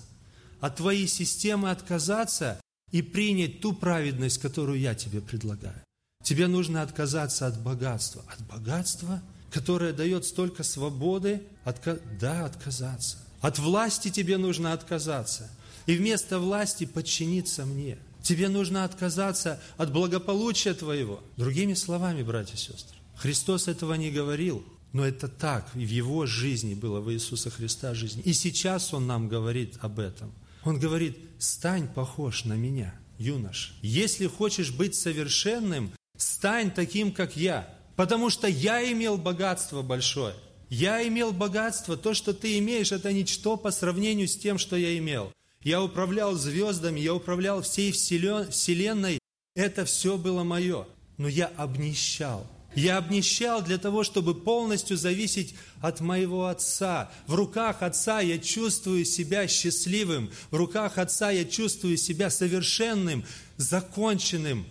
От 0.59 0.75
твоей 0.75 1.07
системы 1.07 1.71
отказаться 1.71 2.61
и 2.91 3.01
принять 3.01 3.59
ту 3.59 3.73
праведность, 3.73 4.37
которую 4.37 4.79
я 4.79 4.93
тебе 4.93 5.19
предлагаю. 5.19 5.81
Тебе 6.23 6.45
нужно 6.45 6.83
отказаться 6.83 7.47
от 7.47 7.59
богатства. 7.59 8.23
От 8.31 8.45
богатства– 8.45 9.19
которая 9.51 9.93
дает 9.93 10.25
столько 10.25 10.63
свободы, 10.63 11.43
отка... 11.63 11.99
да, 12.19 12.45
отказаться. 12.45 13.17
От 13.41 13.59
власти 13.59 14.09
тебе 14.09 14.37
нужно 14.37 14.73
отказаться. 14.73 15.51
И 15.85 15.95
вместо 15.95 16.39
власти 16.39 16.85
подчиниться 16.85 17.65
мне. 17.65 17.97
Тебе 18.21 18.49
нужно 18.49 18.85
отказаться 18.85 19.59
от 19.77 19.91
благополучия 19.91 20.73
твоего. 20.73 21.23
Другими 21.37 21.73
словами, 21.73 22.23
братья 22.23 22.53
и 22.53 22.57
сестры, 22.57 22.95
Христос 23.15 23.67
этого 23.67 23.95
не 23.95 24.11
говорил, 24.11 24.63
но 24.93 25.05
это 25.05 25.27
так, 25.27 25.67
и 25.75 25.85
в 25.85 25.89
Его 25.89 26.25
жизни 26.27 26.75
было, 26.75 26.99
в 26.99 27.11
Иисуса 27.11 27.49
Христа 27.49 27.93
жизни. 27.93 28.21
И 28.23 28.33
сейчас 28.33 28.93
Он 28.93 29.07
нам 29.07 29.27
говорит 29.27 29.77
об 29.81 29.99
этом. 29.99 30.31
Он 30.63 30.79
говорит, 30.79 31.17
стань 31.39 31.87
похож 31.87 32.45
на 32.45 32.53
меня, 32.53 32.93
юнош. 33.17 33.73
Если 33.81 34.27
хочешь 34.27 34.71
быть 34.71 34.93
совершенным, 34.93 35.91
стань 36.15 36.71
таким, 36.71 37.11
как 37.11 37.35
я. 37.35 37.73
Потому 38.01 38.31
что 38.31 38.47
я 38.47 38.91
имел 38.91 39.15
богатство 39.15 39.83
большое. 39.83 40.33
Я 40.71 41.07
имел 41.07 41.31
богатство, 41.31 41.95
то, 41.95 42.15
что 42.15 42.33
ты 42.33 42.57
имеешь, 42.57 42.91
это 42.91 43.13
ничто 43.13 43.57
по 43.57 43.69
сравнению 43.69 44.27
с 44.27 44.35
тем, 44.35 44.57
что 44.57 44.75
я 44.75 44.97
имел. 44.97 45.31
Я 45.61 45.83
управлял 45.83 46.33
звездами, 46.33 46.99
я 46.99 47.13
управлял 47.13 47.61
всей 47.61 47.91
вселенной, 47.91 49.19
это 49.53 49.85
все 49.85 50.17
было 50.17 50.43
мое. 50.43 50.87
Но 51.19 51.27
я 51.27 51.51
обнищал. 51.57 52.47
Я 52.73 52.97
обнищал 52.97 53.61
для 53.61 53.77
того, 53.77 54.03
чтобы 54.03 54.33
полностью 54.33 54.97
зависеть 54.97 55.53
от 55.79 56.01
моего 56.01 56.47
Отца. 56.47 57.11
В 57.27 57.35
руках 57.35 57.83
Отца 57.83 58.19
я 58.19 58.39
чувствую 58.39 59.05
себя 59.05 59.47
счастливым. 59.47 60.31
В 60.49 60.55
руках 60.55 60.97
Отца 60.97 61.29
я 61.29 61.45
чувствую 61.45 61.97
себя 61.97 62.31
совершенным, 62.31 63.23
законченным, 63.57 64.65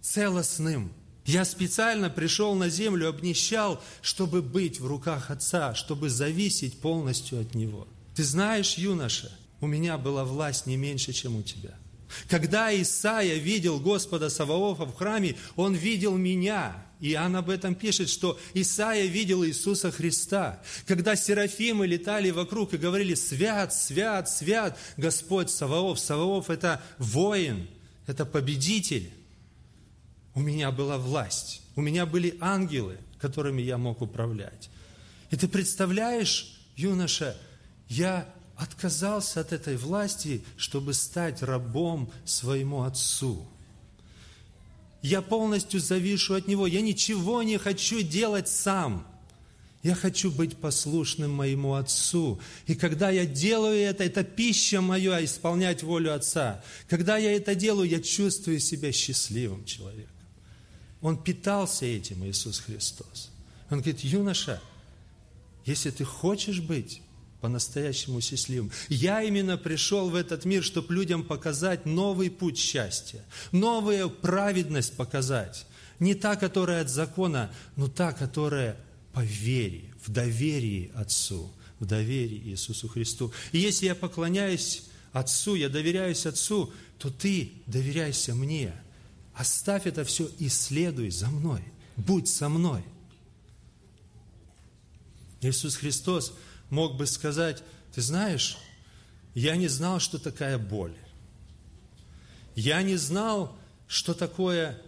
целостным. 0.00 0.94
Я 1.30 1.44
специально 1.44 2.10
пришел 2.10 2.56
на 2.56 2.68
землю, 2.68 3.08
обнищал, 3.08 3.80
чтобы 4.02 4.42
быть 4.42 4.80
в 4.80 4.86
руках 4.88 5.30
Отца, 5.30 5.76
чтобы 5.76 6.10
зависеть 6.10 6.80
полностью 6.80 7.40
от 7.40 7.54
Него. 7.54 7.86
Ты 8.16 8.24
знаешь, 8.24 8.74
юноша, 8.74 9.30
у 9.60 9.68
меня 9.68 9.96
была 9.96 10.24
власть 10.24 10.66
не 10.66 10.76
меньше, 10.76 11.12
чем 11.12 11.36
у 11.36 11.42
тебя. 11.42 11.76
Когда 12.28 12.74
Исаия 12.82 13.36
видел 13.36 13.78
Господа 13.78 14.28
Саваофа 14.28 14.86
в 14.86 14.96
храме, 14.96 15.36
он 15.54 15.74
видел 15.74 16.16
меня. 16.16 16.84
Иоанн 16.98 17.36
об 17.36 17.48
этом 17.48 17.76
пишет, 17.76 18.08
что 18.08 18.36
Исаия 18.52 19.06
видел 19.06 19.44
Иисуса 19.44 19.92
Христа. 19.92 20.60
Когда 20.84 21.14
серафимы 21.14 21.86
летали 21.86 22.32
вокруг 22.32 22.74
и 22.74 22.76
говорили 22.76 23.14
«Свят, 23.14 23.72
свят, 23.72 24.28
свят, 24.28 24.76
Господь 24.96 25.48
Саваоф». 25.48 26.00
Саваоф– 26.00 26.50
это 26.50 26.82
воин, 26.98 27.68
это 28.08 28.26
победитель. 28.26 29.12
У 30.40 30.42
меня 30.42 30.70
была 30.70 30.96
власть, 30.96 31.60
у 31.76 31.82
меня 31.82 32.06
были 32.06 32.34
ангелы, 32.40 32.96
которыми 33.18 33.60
я 33.60 33.76
мог 33.76 34.00
управлять. 34.00 34.70
И 35.30 35.36
ты 35.36 35.48
представляешь, 35.48 36.58
юноша, 36.76 37.36
я 37.90 38.26
отказался 38.56 39.40
от 39.40 39.52
этой 39.52 39.76
власти, 39.76 40.42
чтобы 40.56 40.94
стать 40.94 41.42
рабом 41.42 42.10
своему 42.24 42.84
отцу. 42.84 43.46
Я 45.02 45.20
полностью 45.20 45.78
завишу 45.78 46.32
от 46.32 46.48
него. 46.48 46.66
Я 46.66 46.80
ничего 46.80 47.42
не 47.42 47.58
хочу 47.58 48.00
делать 48.00 48.48
сам. 48.48 49.06
Я 49.82 49.94
хочу 49.94 50.30
быть 50.30 50.56
послушным 50.56 51.32
моему 51.32 51.74
Отцу. 51.74 52.40
И 52.66 52.74
когда 52.74 53.10
я 53.10 53.26
делаю 53.26 53.78
это, 53.78 54.04
это 54.04 54.24
пища 54.24 54.80
моя, 54.80 55.22
исполнять 55.22 55.82
волю 55.82 56.14
Отца. 56.14 56.64
Когда 56.88 57.18
я 57.18 57.32
это 57.36 57.54
делаю, 57.54 57.90
я 57.90 58.00
чувствую 58.00 58.58
себя 58.58 58.90
счастливым 58.90 59.66
человеком. 59.66 60.19
Он 61.00 61.16
питался 61.22 61.86
этим, 61.86 62.24
Иисус 62.26 62.60
Христос. 62.60 63.30
Он 63.70 63.78
говорит, 63.78 64.00
юноша, 64.00 64.60
если 65.64 65.90
ты 65.90 66.04
хочешь 66.04 66.60
быть 66.60 67.02
по-настоящему 67.40 68.20
счастливым. 68.20 68.70
Я 68.88 69.22
именно 69.22 69.56
пришел 69.56 70.10
в 70.10 70.14
этот 70.14 70.44
мир, 70.44 70.62
чтобы 70.62 70.94
людям 70.94 71.24
показать 71.24 71.86
новый 71.86 72.30
путь 72.30 72.58
счастья, 72.58 73.24
новую 73.50 74.10
праведность 74.10 74.96
показать. 74.96 75.66
Не 75.98 76.14
та, 76.14 76.36
которая 76.36 76.82
от 76.82 76.90
закона, 76.90 77.52
но 77.76 77.88
та, 77.88 78.12
которая 78.12 78.76
по 79.12 79.20
вере, 79.20 79.84
в 80.04 80.10
доверии 80.10 80.90
Отцу, 80.94 81.50
в 81.78 81.86
доверии 81.86 82.50
Иисусу 82.50 82.88
Христу. 82.88 83.32
И 83.52 83.58
если 83.58 83.86
я 83.86 83.94
поклоняюсь 83.94 84.84
Отцу, 85.12 85.56
я 85.56 85.68
доверяюсь 85.68 86.26
Отцу, 86.26 86.72
то 86.98 87.10
ты 87.10 87.52
доверяйся 87.66 88.34
мне. 88.34 88.72
Оставь 89.40 89.86
это 89.86 90.04
все 90.04 90.26
и 90.38 90.50
следуй 90.50 91.08
за 91.08 91.28
мной. 91.28 91.62
Будь 91.96 92.28
со 92.28 92.50
мной. 92.50 92.84
Иисус 95.40 95.76
Христос– 95.76 96.34
мог 96.68 96.98
бы 96.98 97.06
сказать, 97.06 97.62
ты 97.94 98.02
знаешь, 98.02 98.58
я 99.34 99.56
не 99.56 99.66
знал, 99.66 99.98
что 99.98 100.18
такая 100.18 100.58
боль. 100.58 100.94
Я 102.54 102.82
не 102.82 102.96
знал, 102.96 103.56
что 103.86 104.12
такое 104.12 104.78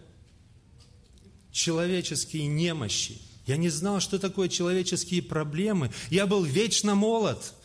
человеческие 1.51 2.45
немощи. 2.45 3.19
Я 3.47 3.57
не 3.57 3.69
знал, 3.69 4.01
что 4.01 4.19
такое 4.19 4.49
человеческие 4.49 5.23
проблемы. 5.23 5.91
Я 6.11 6.27
был 6.27 6.43
вечно 6.43 6.93
молод. 6.93 7.55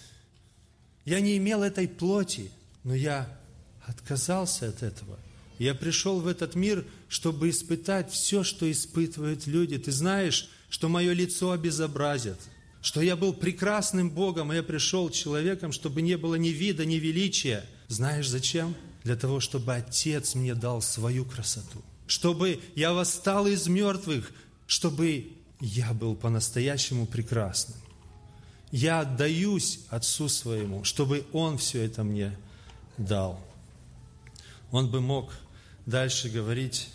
Я 1.05 1.21
не 1.21 1.37
имел 1.37 1.63
этой 1.63 1.87
плоти, 1.87 2.51
но 2.83 2.95
я 2.95 3.39
отказался 3.87 4.71
от 4.71 4.83
этого. 4.83 5.19
Я 5.59 5.75
пришел 5.75 6.21
в 6.21 6.27
этот 6.27 6.55
мир, 6.55 6.85
чтобы 7.09 7.51
испытать 7.51 8.11
все, 8.13 8.45
что 8.45 8.71
испытывают 8.71 9.47
люди. 9.47 9.79
Ты 9.79 9.93
знаешь, 9.93 10.49
что 10.71 10.89
мое 10.89 11.13
лицо 11.13 11.51
обезобразят– 11.51 12.39
что 12.81 13.01
я 13.01 13.17
был 13.17 13.33
прекрасным 13.33 14.11
Богом, 14.11 14.53
и 14.53 14.57
я 14.57 14.63
пришел 14.63 15.11
человеком, 15.11 15.73
чтобы 15.73 16.03
не 16.03 16.17
было 16.17 16.37
ни 16.37 16.49
вида, 16.49 16.87
ни 16.87 16.95
величия. 16.95 17.65
Знаешь 17.89 18.29
зачем? 18.29 18.75
Для 19.05 19.17
того, 19.17 19.41
чтобы 19.41 19.75
Отец 19.75 20.35
мне 20.35 20.55
дал 20.55 20.81
свою 20.83 21.25
красоту. 21.25 21.83
Чтобы 22.07 22.61
я 22.75 22.93
восстал 22.93 23.47
из 23.47 23.67
мертвых, 23.67 24.33
чтобы 24.67 25.33
я 25.61 25.93
был 25.93 26.15
по-настоящему 26.15 27.07
прекрасным. 27.07 27.79
Я 28.71 29.01
отдаюсь 29.01 29.81
Отцу 29.89 30.29
своему, 30.29 30.85
чтобы 30.85 31.27
Он 31.33 31.59
все 31.59 31.83
это 31.83 32.05
мне 32.05 32.39
дал. 32.97 33.41
Он 34.71 34.91
бы 34.91 35.01
мог 35.01 35.33
дальше 35.89 36.29
говорить 36.29 36.89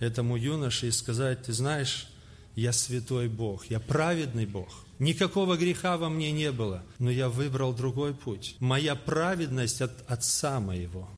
этому 0.00 0.36
юноше 0.36 0.88
и 0.88 0.92
сказать, 0.92 1.44
ты 1.44 1.52
знаешь, 1.52 2.08
я 2.56 2.72
святой 2.72 3.28
Бог, 3.28 3.66
я 3.66 3.80
праведный 3.80 4.46
Бог. 4.46 4.68
Никакого 4.98 5.56
греха 5.56 5.96
во 5.96 6.08
мне 6.08 6.32
не 6.32 6.52
было, 6.52 6.82
но 6.98 7.10
я 7.10 7.28
выбрал 7.28 7.74
другой 7.74 8.14
путь. 8.14 8.56
Моя 8.60 8.94
праведность 8.94 9.82
от 9.82 9.92
Отца 10.08 10.60
моего. 10.60 11.08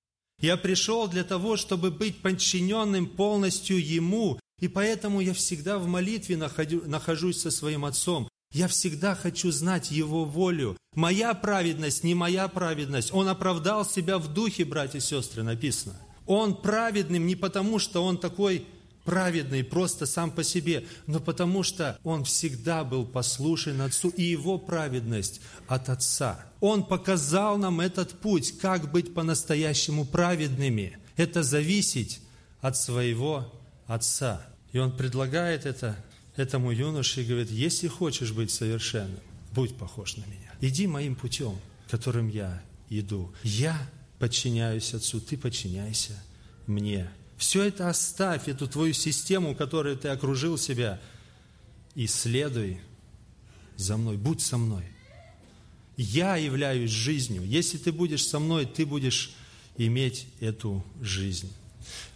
Я 0.40 0.56
пришел 0.56 1.08
для 1.08 1.24
того, 1.24 1.56
чтобы 1.56 1.90
быть 1.90 2.20
подчиненным 2.22 3.06
полностью 3.06 3.84
Ему, 3.84 4.38
и 4.60 4.68
поэтому 4.68 5.20
я 5.20 5.34
всегда 5.34 5.78
в 5.78 5.86
молитве 5.86 6.36
нахожусь 6.36 7.40
со 7.40 7.50
своим 7.50 7.84
Отцом. 7.84 8.28
Я 8.52 8.68
всегда 8.68 9.14
хочу 9.14 9.50
знать 9.52 9.90
Его 9.90 10.24
волю. 10.24 10.76
Моя 10.94 11.34
праведность 11.34 12.04
не 12.04 12.14
моя 12.14 12.48
праведность. 12.48 13.12
Он 13.12 13.28
оправдал 13.28 13.84
себя 13.84 14.18
в 14.18 14.32
духе, 14.32 14.64
братья 14.64 14.98
и 14.98 15.02
сестры, 15.02 15.42
написано. 15.42 16.00
Он 16.26 16.54
праведным 16.54 17.26
не 17.26 17.36
потому, 17.36 17.78
что 17.78 18.04
он 18.04 18.18
такой 18.18 18.66
праведный 19.04 19.64
просто 19.64 20.04
сам 20.04 20.30
по 20.30 20.42
себе, 20.44 20.84
но 21.06 21.20
потому 21.20 21.62
что 21.62 21.98
он 22.04 22.24
всегда 22.24 22.84
был 22.84 23.06
послушен 23.06 23.80
Отцу, 23.80 24.10
и 24.10 24.22
его 24.22 24.58
праведность 24.58 25.40
от 25.68 25.88
Отца. 25.88 26.44
Он 26.60 26.84
показал 26.84 27.56
нам 27.56 27.80
этот 27.80 28.10
путь, 28.12 28.58
как 28.58 28.90
быть 28.90 29.14
по-настоящему 29.14 30.04
праведными. 30.04 30.98
Это 31.16 31.42
зависеть 31.42 32.20
от 32.60 32.76
своего 32.76 33.52
Отца. 33.86 34.44
И 34.72 34.78
он 34.78 34.94
предлагает 34.94 35.64
это 35.64 35.96
этому 36.34 36.70
юноше 36.70 37.22
и 37.22 37.24
говорит, 37.24 37.50
если 37.50 37.88
хочешь 37.88 38.32
быть 38.32 38.50
совершенным, 38.50 39.20
будь 39.52 39.74
похож 39.76 40.16
на 40.16 40.24
меня. 40.26 40.52
Иди 40.60 40.86
моим 40.86 41.14
путем, 41.14 41.56
которым 41.88 42.28
я 42.28 42.60
иду. 42.90 43.32
Я 43.42 43.78
подчиняюсь 44.18 44.94
Отцу, 44.94 45.20
ты 45.20 45.37
подчиняйся 45.37 46.22
мне. 46.66 47.11
Все 47.37 47.64
это 47.64 47.88
оставь, 47.88 48.48
эту 48.48 48.66
твою 48.66 48.92
систему, 48.92 49.55
которой 49.55 49.96
ты 49.96 50.09
окружил 50.09 50.57
себя, 50.57 51.00
и 51.94 52.07
следуй 52.07 52.81
за 53.76 53.96
мной, 53.96 54.16
будь 54.16 54.40
со 54.40 54.57
мной. 54.57 54.85
Я 55.96 56.37
являюсь 56.37 56.90
жизнью. 56.90 57.42
Если 57.46 57.79
ты 57.79 57.92
будешь 57.92 58.26
со 58.26 58.38
мной, 58.38 58.66
ты 58.66 58.85
будешь 58.85 59.33
иметь 59.76 60.26
эту 60.40 60.85
жизнь. 61.00 61.50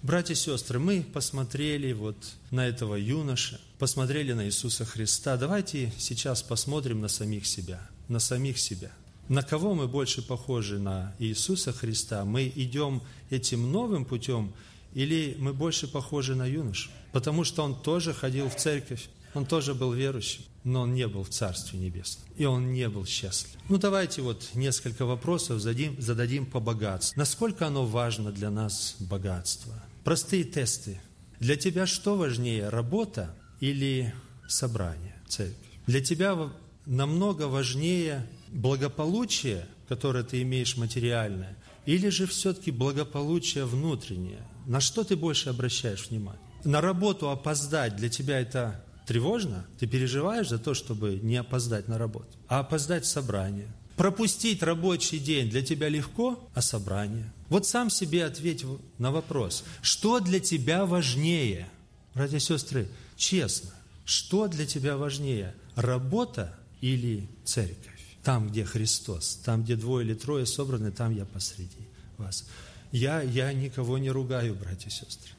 Братья 0.03 0.35
и 0.35 0.37
сестры, 0.37 0.79
мы 0.79 1.03
посмотрели 1.03 1.93
вот 1.93 2.17
на 2.51 2.67
этого 2.67 2.95
юноша, 2.97 3.61
посмотрели 3.79 4.33
на 4.33 4.47
Иисуса 4.47 4.85
Христа. 4.85 5.37
Давайте 5.37 5.93
сейчас 5.99 6.43
посмотрим 6.43 7.01
на 7.01 7.09
самих 7.09 7.47
себя, 7.47 7.89
на 8.09 8.19
самих 8.19 8.59
себя. 8.59 8.91
На 9.31 9.45
кого 9.45 9.75
мы 9.75 9.87
больше 9.87 10.23
похожи 10.23 10.81
на 10.81 11.15
Иисуса 11.21 11.73
Христа? 11.73 12.25
Мы 12.25 12.53
идем 12.53 13.01
этим 13.31 13.71
новым 13.71 14.05
путем 14.05 14.53
или 14.93 15.37
мы 15.39 15.53
больше 15.53 15.87
похожи 15.87 16.35
на 16.35 16.45
юношу? 16.45 16.91
Потому 17.13 17.45
что 17.45 17.63
он 17.63 17.81
тоже 17.81 18.13
ходил 18.13 18.49
в 18.49 18.57
церковь, 18.57 19.09
он 19.33 19.47
тоже 19.47 19.75
был 19.75 19.93
верующим, 19.93 20.43
но 20.65 20.81
он 20.81 20.95
не 20.95 21.07
был 21.07 21.23
в 21.23 21.29
Царстве 21.29 21.79
Небесном. 21.79 22.27
И 22.39 22.45
он 22.45 22.73
не 22.73 22.89
был 22.89 23.07
счастлив. 23.07 23.55
Ну, 23.69 23.79
давайте 23.79 24.21
вот 24.21 24.51
несколько 24.55 25.05
вопросов 25.07 25.61
зададим, 25.61 25.95
зададим 26.03 26.45
по 26.45 26.59
богатству. 26.59 27.17
Насколько 27.17 27.69
оно 27.69 27.87
важно 27.87 28.33
для 28.33 28.51
нас, 28.51 28.97
богатство? 28.99 29.81
Простые 30.03 30.43
тесты. 30.43 31.01
Для 31.39 31.55
тебя 31.55 31.87
что 31.87 32.17
важнее, 32.17 32.69
работа 32.69 33.33
или 33.61 34.13
собрание, 34.49 35.15
церковь? 35.29 35.55
Для 35.87 36.01
тебя 36.01 36.37
намного 36.85 37.45
важнее 37.45 38.27
благополучие, 38.53 39.67
которое 39.89 40.25
ты 40.25 40.43
имеешь 40.43 40.77
материальное, 40.77 41.57
или 41.87 42.09
же 42.09 42.27
все-таки 42.27 42.71
благополучие 42.71 43.65
внутреннее? 43.65 44.47
На 44.67 44.81
что 44.81 45.05
ты 45.05 45.17
больше 45.17 45.49
обращаешь 45.49 46.09
внимание? 46.09 46.41
на 46.65 46.81
работу 46.81 47.31
опоздать 47.31 47.97
для 47.97 48.09
тебя 48.09 48.41
это 48.41 48.85
тревожно? 49.07 49.67
Ты 49.79 49.87
переживаешь 49.87 50.49
за 50.49 50.59
то, 50.59 50.75
чтобы 50.75 51.19
не 51.23 51.37
опоздать 51.37 51.89
на 51.89 51.99
работу? 51.99 52.29
А 52.49 52.61
опоздать 52.61 53.05
в 53.05 53.09
собрание? 53.09 53.69
Пропустить 53.97 54.63
рабочий 54.63 55.19
день 55.19 55.51
для 55.51 55.63
тебя 55.63 55.89
легко, 55.89 56.49
а 56.55 56.63
собрание? 56.63 57.33
Вот 57.49 57.67
сам 57.67 57.91
себе 57.91 58.25
ответь 58.25 58.65
на 58.99 59.11
вопрос. 59.11 59.65
Что 59.83 60.21
для 60.21 60.41
тебя 60.41 60.87
важнее? 60.87 61.69
Братья 62.15 62.39
и 62.39 62.41
сестры, 62.41 62.89
честно, 63.17 63.71
что 64.05 64.49
для 64.49 64.67
тебя 64.67 64.97
важнее? 64.97 65.55
Работа 65.75 66.59
или 66.81 67.29
церковь? 67.45 68.00
Там, 68.23 68.49
где 68.49 68.65
Христос, 68.65 69.41
там, 69.45 69.63
где 69.63 69.77
двое 69.77 70.07
или 70.07 70.15
трое 70.15 70.47
собраны, 70.47 70.91
там 70.91 71.15
я 71.15 71.25
посреди 71.25 71.89
вас. 72.19 72.45
Я, 72.93 73.23
я 73.23 73.53
никого 73.53 73.99
не 73.99 74.11
ругаю, 74.11 74.55
братья 74.55 74.89
и 74.89 74.93
сестры. 74.93 75.33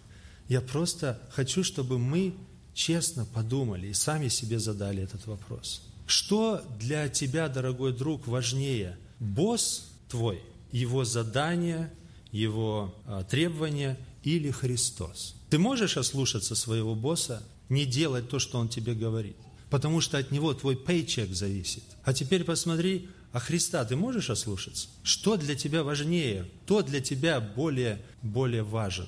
Я 0.48 0.62
просто 0.62 1.22
хочу, 1.32 1.64
чтобы 1.64 2.00
мы 2.00 2.34
честно 2.74 3.26
подумали 3.26 3.88
и 3.88 3.94
сами 3.94 4.28
себе 4.28 4.60
задали 4.60 5.04
этот 5.04 5.26
вопрос. 5.28 5.82
Что 6.08 6.62
для 6.80 7.08
тебя, 7.08 7.48
дорогой 7.48 7.94
друг, 7.94 8.28
важнее? 8.28 8.98
Босс 9.20 9.88
твой, 10.10 10.42
его 10.72 11.06
задание, 11.06 11.92
его 12.32 12.96
а, 13.06 13.24
требования 13.24 13.98
или 14.24 14.52
Христос? 14.52 15.36
Ты 15.50 15.58
можешь 15.58 15.98
ослушаться 15.98 16.56
своего 16.56 16.96
босса, 16.96 17.44
не 17.70 17.86
делать 17.86 18.30
то, 18.30 18.40
что 18.40 18.58
он 18.58 18.68
тебе 18.68 18.94
говорит? 18.94 19.38
Потому 19.72 20.02
что 20.02 20.18
от 20.18 20.32
него 20.32 20.54
твой 20.54 20.76
пейчек 20.76 21.34
зависит. 21.34 21.84
А 22.04 22.14
теперь 22.14 22.44
посмотри, 22.44 23.08
а 23.32 23.40
Христа 23.40 23.84
ты 23.86 23.96
можешь 23.96 24.30
ослушаться? 24.30 24.90
Что 25.02 25.38
для 25.38 25.56
тебя 25.56 25.82
важнее? 25.84 26.46
Кто 26.66 26.82
для 26.82 27.00
тебя 27.00 27.40
более, 27.40 28.02
более 28.22 28.64
важен? 28.64 29.08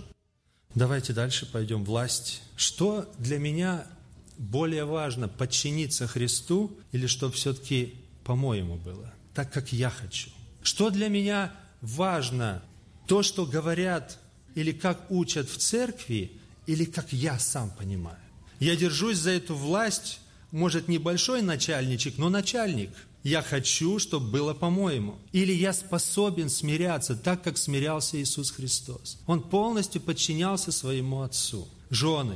Давайте 0.74 1.12
дальше 1.12 1.46
пойдем. 1.46 1.84
Власть. 1.84 2.42
Что 2.56 3.12
для 3.20 3.40
меня 3.40 3.86
более 4.38 4.86
важно, 4.86 5.28
подчиниться 5.28 6.08
Христу 6.08 6.76
или 6.94 7.08
чтобы 7.08 7.34
все-таки 7.34 7.96
по-моему 8.24 8.78
было, 8.78 9.14
так 9.34 9.52
как 9.52 9.74
я 9.74 9.90
хочу? 9.90 10.30
Что 10.64 10.90
для 10.90 11.10
меня 11.10 11.52
важно, 11.82 12.64
то, 13.06 13.22
что 13.22 13.46
говорят 13.46 14.18
или 14.56 14.72
как 14.72 15.12
учат 15.12 15.50
в 15.50 15.58
церкви, 15.58 16.32
или 16.68 16.86
как 16.86 17.12
я 17.12 17.38
сам 17.38 17.70
понимаю? 17.72 18.18
Я 18.62 18.78
держусь 18.78 19.18
за 19.18 19.32
эту 19.32 19.56
власть, 19.56 20.22
может, 20.54 20.88
небольшой 20.88 21.42
начальничек, 21.42 22.18
но 22.18 22.30
начальник– 22.30 22.92
я 23.24 23.42
хочу, 23.42 24.00
чтобы 24.00 24.30
было 24.30 24.54
по-моему. 24.54 25.16
Или 25.32 25.54
я 25.54 25.72
способен 25.72 26.50
смиряться 26.50 27.16
так, 27.16 27.42
как 27.42 27.58
смирялся 27.58 28.22
Иисус 28.22 28.52
Христос. 28.52 29.18
Он 29.28 29.42
полностью 29.42 30.02
подчинялся 30.02 30.74
своему 30.74 31.22
Отцу. 31.22 31.68
Жены, 31.90 32.36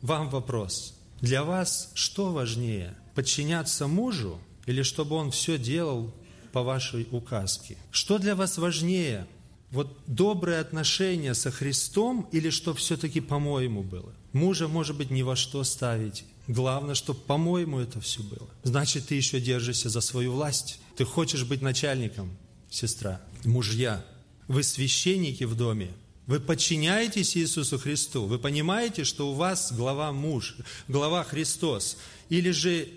вам 0.00 0.30
вопрос. 0.30 0.94
Для 1.20 1.42
вас 1.42 1.90
что 1.94 2.32
важнее? 2.32 2.94
Подчиняться 3.16 3.88
мужу 3.88 4.38
или 4.66 4.82
чтобы 4.82 5.16
он 5.16 5.32
все 5.32 5.58
делал 5.58 6.14
по 6.52 6.62
вашей 6.62 7.08
указке? 7.10 7.76
Что 7.90 8.18
для 8.18 8.36
вас 8.36 8.58
важнее? 8.58 9.26
Вот 9.72 9.98
добрые 10.06 10.60
отношения 10.60 11.34
со 11.34 11.50
Христом 11.50 12.28
или 12.30 12.50
что 12.50 12.74
все-таки 12.74 13.20
по-моему 13.20 13.82
было? 13.82 14.14
Мужа, 14.32 14.68
может 14.68 14.96
быть, 14.96 15.10
ни 15.10 15.22
во 15.22 15.34
что 15.34 15.64
ставить. 15.64 16.24
Главное, 16.48 16.94
чтобы, 16.94 17.20
по-моему, 17.20 17.78
это 17.78 18.00
все 18.00 18.22
было. 18.22 18.48
Значит, 18.62 19.06
ты 19.06 19.14
еще 19.14 19.38
держишься 19.38 19.90
за 19.90 20.00
свою 20.00 20.32
власть. 20.32 20.80
Ты 20.96 21.04
хочешь 21.04 21.44
быть 21.44 21.60
начальником, 21.60 22.36
сестра. 22.70 23.20
Мужья, 23.44 24.02
вы 24.48 24.62
священники 24.62 25.44
в 25.44 25.54
доме. 25.54 25.90
Вы 26.26 26.40
подчиняетесь 26.40 27.36
Иисусу 27.36 27.78
Христу. 27.78 28.24
Вы 28.24 28.38
понимаете, 28.38 29.04
что 29.04 29.30
у 29.30 29.34
вас 29.34 29.72
глава 29.72 30.10
муж, 30.10 30.56
глава 30.88 31.22
Христос. 31.22 31.98
Или 32.30 32.50
же 32.50 32.88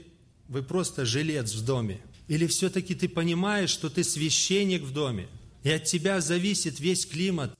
вы 0.47 0.63
просто 0.63 1.05
жилец 1.05 1.53
в 1.53 1.65
доме. 1.65 1.99
Или 2.29 2.47
все-таки 2.47 2.95
ты 2.95 3.09
понимаешь, 3.09 3.69
что 3.69 3.89
ты 3.89 4.05
священник 4.05 4.81
в 4.81 4.93
доме. 4.93 5.27
И 5.63 5.69
от 5.69 5.83
тебя 5.83 6.21
зависит 6.21 6.79
весь 6.79 7.05
климат 7.05 7.53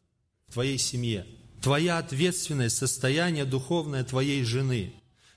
в 0.48 0.54
твоей 0.54 0.78
семье. 0.78 1.28
Твоя 1.62 1.98
ответственность, 1.98 2.78
состояние 2.78 3.44
духовное 3.44 4.06
твоей 4.06 4.46
жены. 4.46 4.94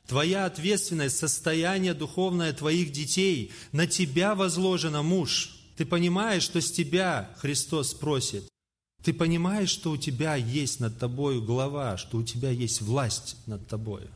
Твоя 0.07 0.45
ответственность, 0.45 1.17
состояние 1.17 1.95
духовное 1.95 2.53
твоих 2.53 2.93
детей, 2.93 3.53
на 3.73 3.87
тебя 3.87 4.35
возложено, 4.35 5.03
муж. 5.03 5.57
Ты 5.77 5.87
понимаешь, 5.87 6.43
что 6.43 6.61
с 6.61 6.71
тебя 6.71 7.35
Христос 7.38 7.95
просит. 7.95 8.45
Ты 9.03 9.12
понимаешь, 9.12 9.71
что 9.71 9.90
у 9.90 9.97
тебя 9.97 10.35
есть 10.35 10.81
над 10.81 10.99
тобою 10.99 11.43
глава, 11.43 11.97
что 11.97 12.19
у 12.19 12.23
тебя 12.23 12.51
есть 12.51 12.81
власть 12.81 13.37
над 13.47 13.67
тобою. 13.67 14.09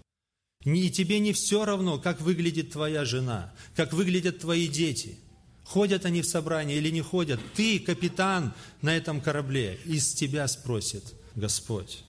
И 0.64 0.90
тебе 0.90 1.20
не 1.20 1.32
все 1.32 1.64
равно, 1.64 1.98
как 1.98 2.20
выглядит 2.20 2.72
твоя 2.72 3.04
жена, 3.04 3.52
как 3.74 3.92
выглядят 3.92 4.40
твои 4.40 4.68
дети. 4.68 5.18
Ходят 5.64 6.04
они 6.06 6.22
в 6.22 6.26
собрание 6.26 6.78
или 6.78 6.90
не 6.90 7.02
ходят. 7.02 7.40
Ты 7.54 7.78
капитан 7.78 8.54
на 8.82 8.96
этом 8.96 9.20
корабле, 9.20 9.78
и 9.84 9.98
с 9.98 10.14
тебя 10.14 10.48
спросит 10.48 11.14
Господь. 11.34 12.04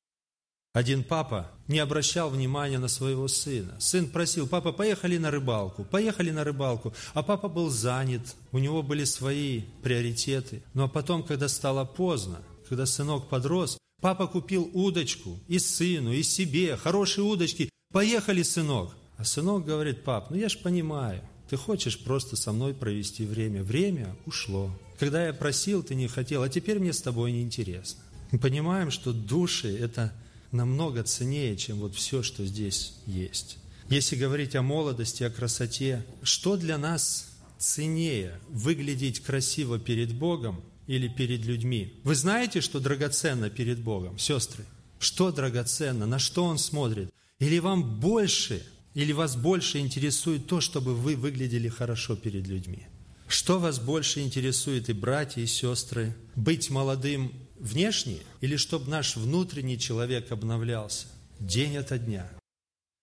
Один 0.73 1.03
папа 1.03 1.49
не 1.67 1.79
обращал 1.79 2.29
внимания 2.29 2.77
на 2.77 2.89
своего 2.89 3.27
сына. 3.27 3.75
Сын 3.79 4.07
просил, 4.07 4.47
папа, 4.47 4.71
поехали 4.71 5.17
на 5.17 5.31
рыбалку, 5.31 5.83
поехали 5.83 6.29
на 6.29 6.43
рыбалку. 6.43 6.93
А 7.15 7.23
папа 7.23 7.49
был 7.49 7.71
занят, 7.71 8.35
у 8.51 8.59
него 8.59 8.83
были 8.83 9.03
свои 9.03 9.61
приоритеты. 9.81 10.61
Ну 10.75 10.83
а 10.83 10.87
потом, 10.87 11.23
когда 11.23 11.47
стало 11.47 11.85
поздно, 11.85 12.43
когда 12.67 12.85
сынок 12.85 13.29
подрос, 13.29 13.79
папа 13.99 14.27
купил 14.27 14.69
удочку 14.73 15.39
и 15.47 15.57
сыну, 15.57 16.13
и 16.13 16.21
себе, 16.21 16.77
хорошие 16.77 17.23
удочки. 17.23 17.69
Поехали, 17.91 18.43
сынок. 18.43 18.95
А 19.17 19.25
сынок 19.25 19.65
говорит, 19.65 20.03
пап, 20.03 20.29
ну 20.29 20.37
я 20.37 20.49
ж 20.49 20.57
понимаю, 20.59 21.23
ты 21.49 21.57
хочешь 21.57 21.99
просто 21.99 22.35
со 22.35 22.51
мной 22.51 22.75
провести 22.75 23.25
время. 23.25 23.63
Время 23.63 24.15
ушло. 24.27 24.71
Когда 24.99 25.25
я 25.25 25.33
просил, 25.33 25.81
ты 25.81 25.95
не 25.95 26.07
хотел, 26.07 26.43
а 26.43 26.49
теперь 26.49 26.77
мне 26.77 26.93
с 26.93 27.01
тобой 27.01 27.31
неинтересно. 27.31 28.03
Мы 28.31 28.37
понимаем, 28.37 28.91
что 28.91 29.13
души– 29.13 29.75
это 29.79 30.13
намного 30.51 31.03
ценнее, 31.03 31.55
чем 31.57 31.79
вот 31.79 31.95
все, 31.95 32.23
что 32.23 32.45
здесь 32.45 32.93
есть. 33.05 33.57
Если 33.89 34.15
говорить 34.15 34.55
о 34.55 34.61
молодости, 34.61 35.23
о 35.23 35.29
красоте, 35.29 36.05
что 36.21 36.57
для 36.57 36.77
нас 36.77 37.31
ценнее– 37.57 38.39
выглядеть 38.49 39.19
красиво 39.21 39.79
перед 39.79 40.13
Богом 40.13 40.61
или 40.87 41.07
перед 41.07 41.45
людьми? 41.45 41.93
Вы 42.03 42.15
знаете, 42.15 42.61
что 42.61 42.79
драгоценно 42.79 43.49
перед 43.49 43.79
Богом, 43.79 44.17
сестры? 44.19 44.63
Что 44.99 45.31
драгоценно? 45.31 46.05
На 46.05 46.19
что 46.19 46.45
Он 46.45 46.57
смотрит? 46.57 47.11
Или 47.39 47.59
вам 47.59 47.99
больше, 47.99 48.63
или 48.93 49.11
вас 49.11 49.35
больше 49.35 49.79
интересует 49.79 50.45
то, 50.45 50.61
чтобы 50.61 50.93
вы 50.95 51.15
выглядели 51.15 51.67
хорошо 51.67 52.15
перед 52.15 52.47
людьми? 52.47 52.85
Что 53.27 53.59
вас 53.59 53.79
больше 53.79 54.21
интересует, 54.21 54.89
и 54.89 54.93
братья, 54.93 55.41
и 55.41 55.45
сестры? 55.45 56.15
Быть 56.35 56.69
молодым 56.69 57.31
внешне 57.59 58.19
или 58.41 58.55
чтобы 58.55 58.89
наш 58.89 59.15
внутренний 59.15 59.77
человек 59.77 60.31
обновлялся 60.31 61.07
день 61.39 61.77
ото 61.77 61.97
дня? 61.97 62.29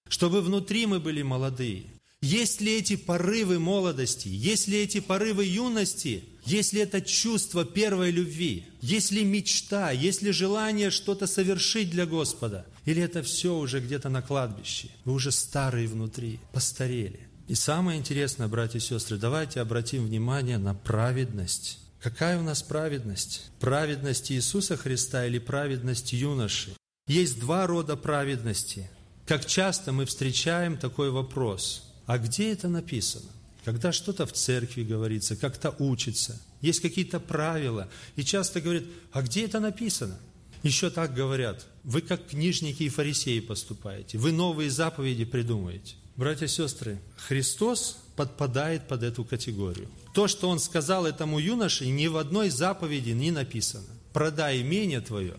Чтобы 0.09 0.41
внутри 0.41 0.87
мы 0.87 1.01
были 1.01 1.23
молодые. 1.23 1.85
Есть 2.23 2.61
ли 2.61 2.77
эти 2.77 2.97
порывы 2.97 3.59
молодости, 3.59 4.29
есть 4.29 4.69
ли 4.69 4.79
эти 4.79 5.01
порывы 5.01 5.45
юности, 5.45 6.25
есть 6.45 6.73
ли 6.73 6.81
это 6.81 7.01
чувство 7.01 7.65
первой 7.65 8.11
любви, 8.11 8.65
есть 8.81 9.13
ли 9.13 9.25
мечта, 9.25 9.91
есть 9.91 10.23
ли 10.23 10.33
желание 10.33 10.91
что-то 10.91 11.27
совершить 11.27 11.91
для 11.91 12.07
Господа, 12.07 12.67
или 12.85 13.03
это 13.03 13.23
все 13.23 13.57
уже 13.57 13.81
где-то 13.81 14.09
на 14.09 14.23
кладбище, 14.23 14.89
вы 15.05 15.13
уже 15.13 15.31
старые 15.31 15.89
внутри, 15.89 16.41
постарели. 16.53 17.21
И 17.49 17.55
самое 17.55 17.99
интересное, 17.99 18.49
братья 18.49 18.79
и 18.79 18.83
сестры, 18.83 19.19
давайте 19.19 19.61
обратим 19.61 20.07
внимание 20.07 20.59
на 20.59 20.75
праведность. 20.75 21.79
Какая 22.07 22.39
у 22.39 22.43
нас 22.43 22.63
праведность? 22.63 23.51
Праведность 23.59 24.31
Иисуса 24.31 24.77
Христа 24.77 25.27
или 25.27 25.41
праведность 25.41 26.13
юноши? 26.13 26.77
Есть 27.09 27.41
два 27.41 27.67
рода 27.67 27.97
праведности. 27.97 28.89
Как 29.27 29.45
часто 29.45 29.91
мы 29.91 30.07
встречаем 30.07 30.79
такой 30.79 31.11
вопрос. 31.11 31.93
А 32.07 32.19
где 32.19 32.53
это 32.53 32.69
написано? 32.69 33.29
Когда 33.65 33.91
что-то 33.91 34.25
в 34.25 34.33
церкви 34.33 34.85
говорится, 34.85 35.35
как-то 35.35 35.75
учится, 35.81 36.41
есть 36.61 36.79
какие-то 36.79 37.19
правила. 37.19 37.89
И 38.15 38.23
часто 38.23 38.61
говорят, 38.61 38.85
а 39.11 39.23
где 39.23 39.45
это 39.45 39.59
написано? 39.59 40.17
Еще 40.63 40.91
так 40.91 41.13
говорят, 41.13 41.67
вы 41.83 42.03
как 42.03 42.29
книжники 42.29 42.85
и 42.85 42.89
фарисеи 42.89 43.41
поступаете, 43.41 44.17
вы 44.19 44.31
новые 44.31 44.71
заповеди 44.71 45.25
придумаете. 45.25 45.97
Братья 46.15 46.45
и 46.45 46.49
сестры, 46.49 47.01
Христос 47.17 47.99
подпадает 48.17 48.89
под 48.89 49.03
эту 49.03 49.25
категорию. 49.25 49.89
То, 50.15 50.27
что 50.27 50.49
Он 50.49 50.59
сказал 50.59 51.07
этому 51.07 51.39
юноше, 51.39 51.87
ни 51.87 52.07
в 52.07 52.17
одной 52.17 52.49
заповеди 52.49 53.11
не 53.11 53.31
написано. 53.31 53.87
Продай 54.13 54.63
имение 54.63 55.01
твое, 55.01 55.37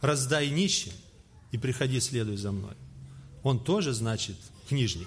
раздай 0.00 0.50
нищим 0.50 0.92
и 1.52 1.58
приходи, 1.58 2.00
следуй 2.00 2.36
за 2.36 2.50
мной. 2.50 2.74
Он 3.44 3.62
тоже, 3.62 3.92
значит, 3.92 4.36
книжник. 4.68 5.06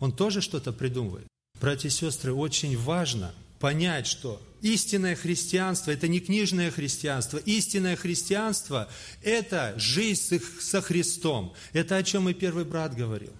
Он 0.00 0.10
тоже 0.10 0.40
что-то 0.40 0.72
придумывает. 0.72 1.26
Братья 1.60 1.88
и 1.88 1.92
сестры, 1.92 2.32
очень 2.32 2.76
важно 2.76 3.32
понять, 3.60 4.06
что 4.06 4.40
истинное 4.62 5.14
христианство– 5.14 5.90
это 5.92 6.08
не 6.08 6.20
книжное 6.20 6.70
христианство. 6.70 7.38
Истинное 7.38 7.96
христианство– 7.96 8.88
это 9.22 9.74
жизнь 9.76 10.40
со 10.60 10.80
Христом. 10.80 11.54
Это 11.72 11.96
о 11.96 12.02
чем 12.02 12.28
и 12.28 12.34
первый 12.34 12.64
брат 12.64 12.94
говорил. 12.94 13.32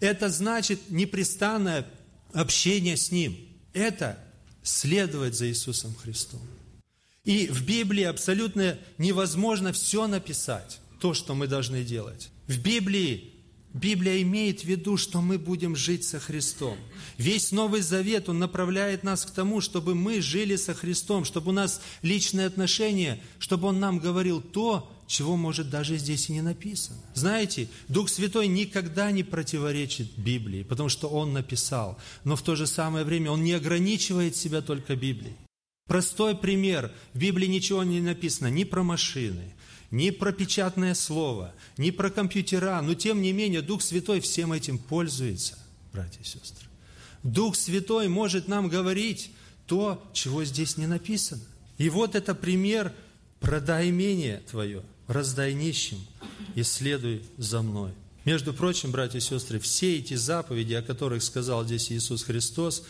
Это 0.00 0.28
значит 0.28 0.90
непрестанное 0.90 1.86
общение 2.34 2.96
с 2.96 3.10
Ним. 3.10 3.36
Это 3.72 4.18
следовать 4.62 5.34
за 5.34 5.48
Иисусом 5.48 5.94
Христом. 5.94 6.40
И 7.24 7.46
в 7.46 7.64
Библии 7.64 8.04
абсолютно 8.04 8.78
невозможно 8.98 9.72
все 9.72 10.06
написать, 10.06 10.80
то, 11.00 11.14
что 11.14 11.34
мы 11.34 11.46
должны 11.46 11.82
делать. 11.82 12.28
В 12.46 12.60
Библии 12.60 13.34
Библия 13.74 14.22
имеет 14.22 14.60
в 14.60 14.64
виду, 14.64 14.96
что 14.96 15.20
мы 15.20 15.36
будем 15.36 15.74
жить 15.74 16.04
со 16.04 16.20
Христом. 16.20 16.78
Весь 17.18 17.50
Новый 17.50 17.80
Завет, 17.80 18.28
он 18.28 18.38
направляет 18.38 19.02
нас 19.02 19.26
к 19.26 19.32
тому, 19.32 19.60
чтобы 19.60 19.96
мы 19.96 20.22
жили 20.22 20.54
со 20.54 20.74
Христом, 20.74 21.24
чтобы 21.24 21.50
у 21.50 21.52
нас 21.52 21.82
личные 22.00 22.46
отношения, 22.46 23.20
чтобы 23.40 23.66
Он 23.66 23.80
нам 23.80 23.98
говорил 23.98 24.40
то, 24.40 24.93
чего, 25.06 25.36
может, 25.36 25.70
даже 25.70 25.96
здесь 25.98 26.28
и 26.28 26.32
не 26.32 26.42
написано. 26.42 26.98
Знаете, 27.14 27.68
Дух 27.88 28.08
Святой 28.08 28.46
никогда 28.46 29.10
не 29.10 29.22
противоречит 29.22 30.16
Библии, 30.16 30.62
потому 30.62 30.88
что 30.88 31.08
Он 31.08 31.32
написал, 31.32 31.98
но 32.24 32.36
в 32.36 32.42
то 32.42 32.56
же 32.56 32.66
самое 32.66 33.04
время 33.04 33.30
Он 33.30 33.44
не 33.44 33.52
ограничивает 33.52 34.36
себя 34.36 34.60
только 34.62 34.96
Библией. 34.96 35.36
Простой 35.86 36.34
пример. 36.34 36.92
В 37.12 37.18
Библии 37.18 37.46
ничего 37.46 37.84
не 37.84 38.00
написано 38.00 38.48
ни 38.48 38.64
про 38.64 38.82
машины, 38.82 39.54
ни 39.90 40.10
про 40.10 40.32
печатное 40.32 40.94
слово, 40.94 41.54
ни 41.76 41.90
про 41.90 42.10
компьютера, 42.10 42.80
но 42.80 42.94
тем 42.94 43.20
не 43.20 43.32
менее 43.32 43.60
Дух 43.60 43.82
Святой 43.82 44.20
всем 44.20 44.52
этим 44.52 44.78
пользуется, 44.78 45.58
братья 45.92 46.20
и 46.20 46.24
сестры. 46.24 46.66
Дух 47.22 47.56
Святой 47.56 48.08
может 48.08 48.48
нам 48.48 48.68
говорить 48.68 49.30
то, 49.66 50.02
чего 50.12 50.44
здесь 50.44 50.76
не 50.76 50.86
написано. 50.86 51.42
И 51.78 51.88
вот 51.88 52.14
это 52.14 52.34
пример 52.34 52.92
«продай 53.40 53.90
имение 53.90 54.42
твое, 54.50 54.82
раздай 55.06 55.54
нищим 55.54 55.98
и 56.54 56.62
следуй 56.62 57.22
за 57.38 57.62
мной». 57.62 57.92
Между 58.24 58.54
прочим, 58.54 58.90
братья 58.90 59.18
и 59.18 59.20
сестры, 59.20 59.58
все 59.58 59.98
эти 59.98 60.14
заповеди, 60.14 60.74
о 60.74 60.82
которых 60.82 61.22
сказал 61.22 61.64
здесь 61.64 61.92
Иисус 61.92 62.22
Христос, 62.22 62.84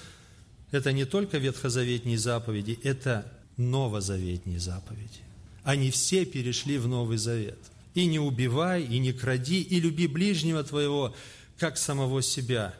это 0.71 0.93
не 0.93 1.05
только 1.05 1.39
ветхозаветные 1.39 2.19
заповеди, 2.19 2.79
это 2.83 3.31
новозаветные 3.57 4.61
заповеди 4.61 5.25
они 5.65 5.91
все 5.91 6.25
перешли 6.27 6.79
в 6.79 6.87
Новый 6.87 7.17
Завет. 7.17 7.59
И 7.95 8.07
не 8.07 8.19
убивай, 8.19 8.85
и 8.85 8.99
не 8.99 9.13
кради, 9.13 9.63
и 9.63 9.81
люби 9.81 10.07
ближнего 10.07 10.63
твоего, 10.63 11.15
как 11.59 11.79
самого 11.79 12.23
себя. 12.23 12.75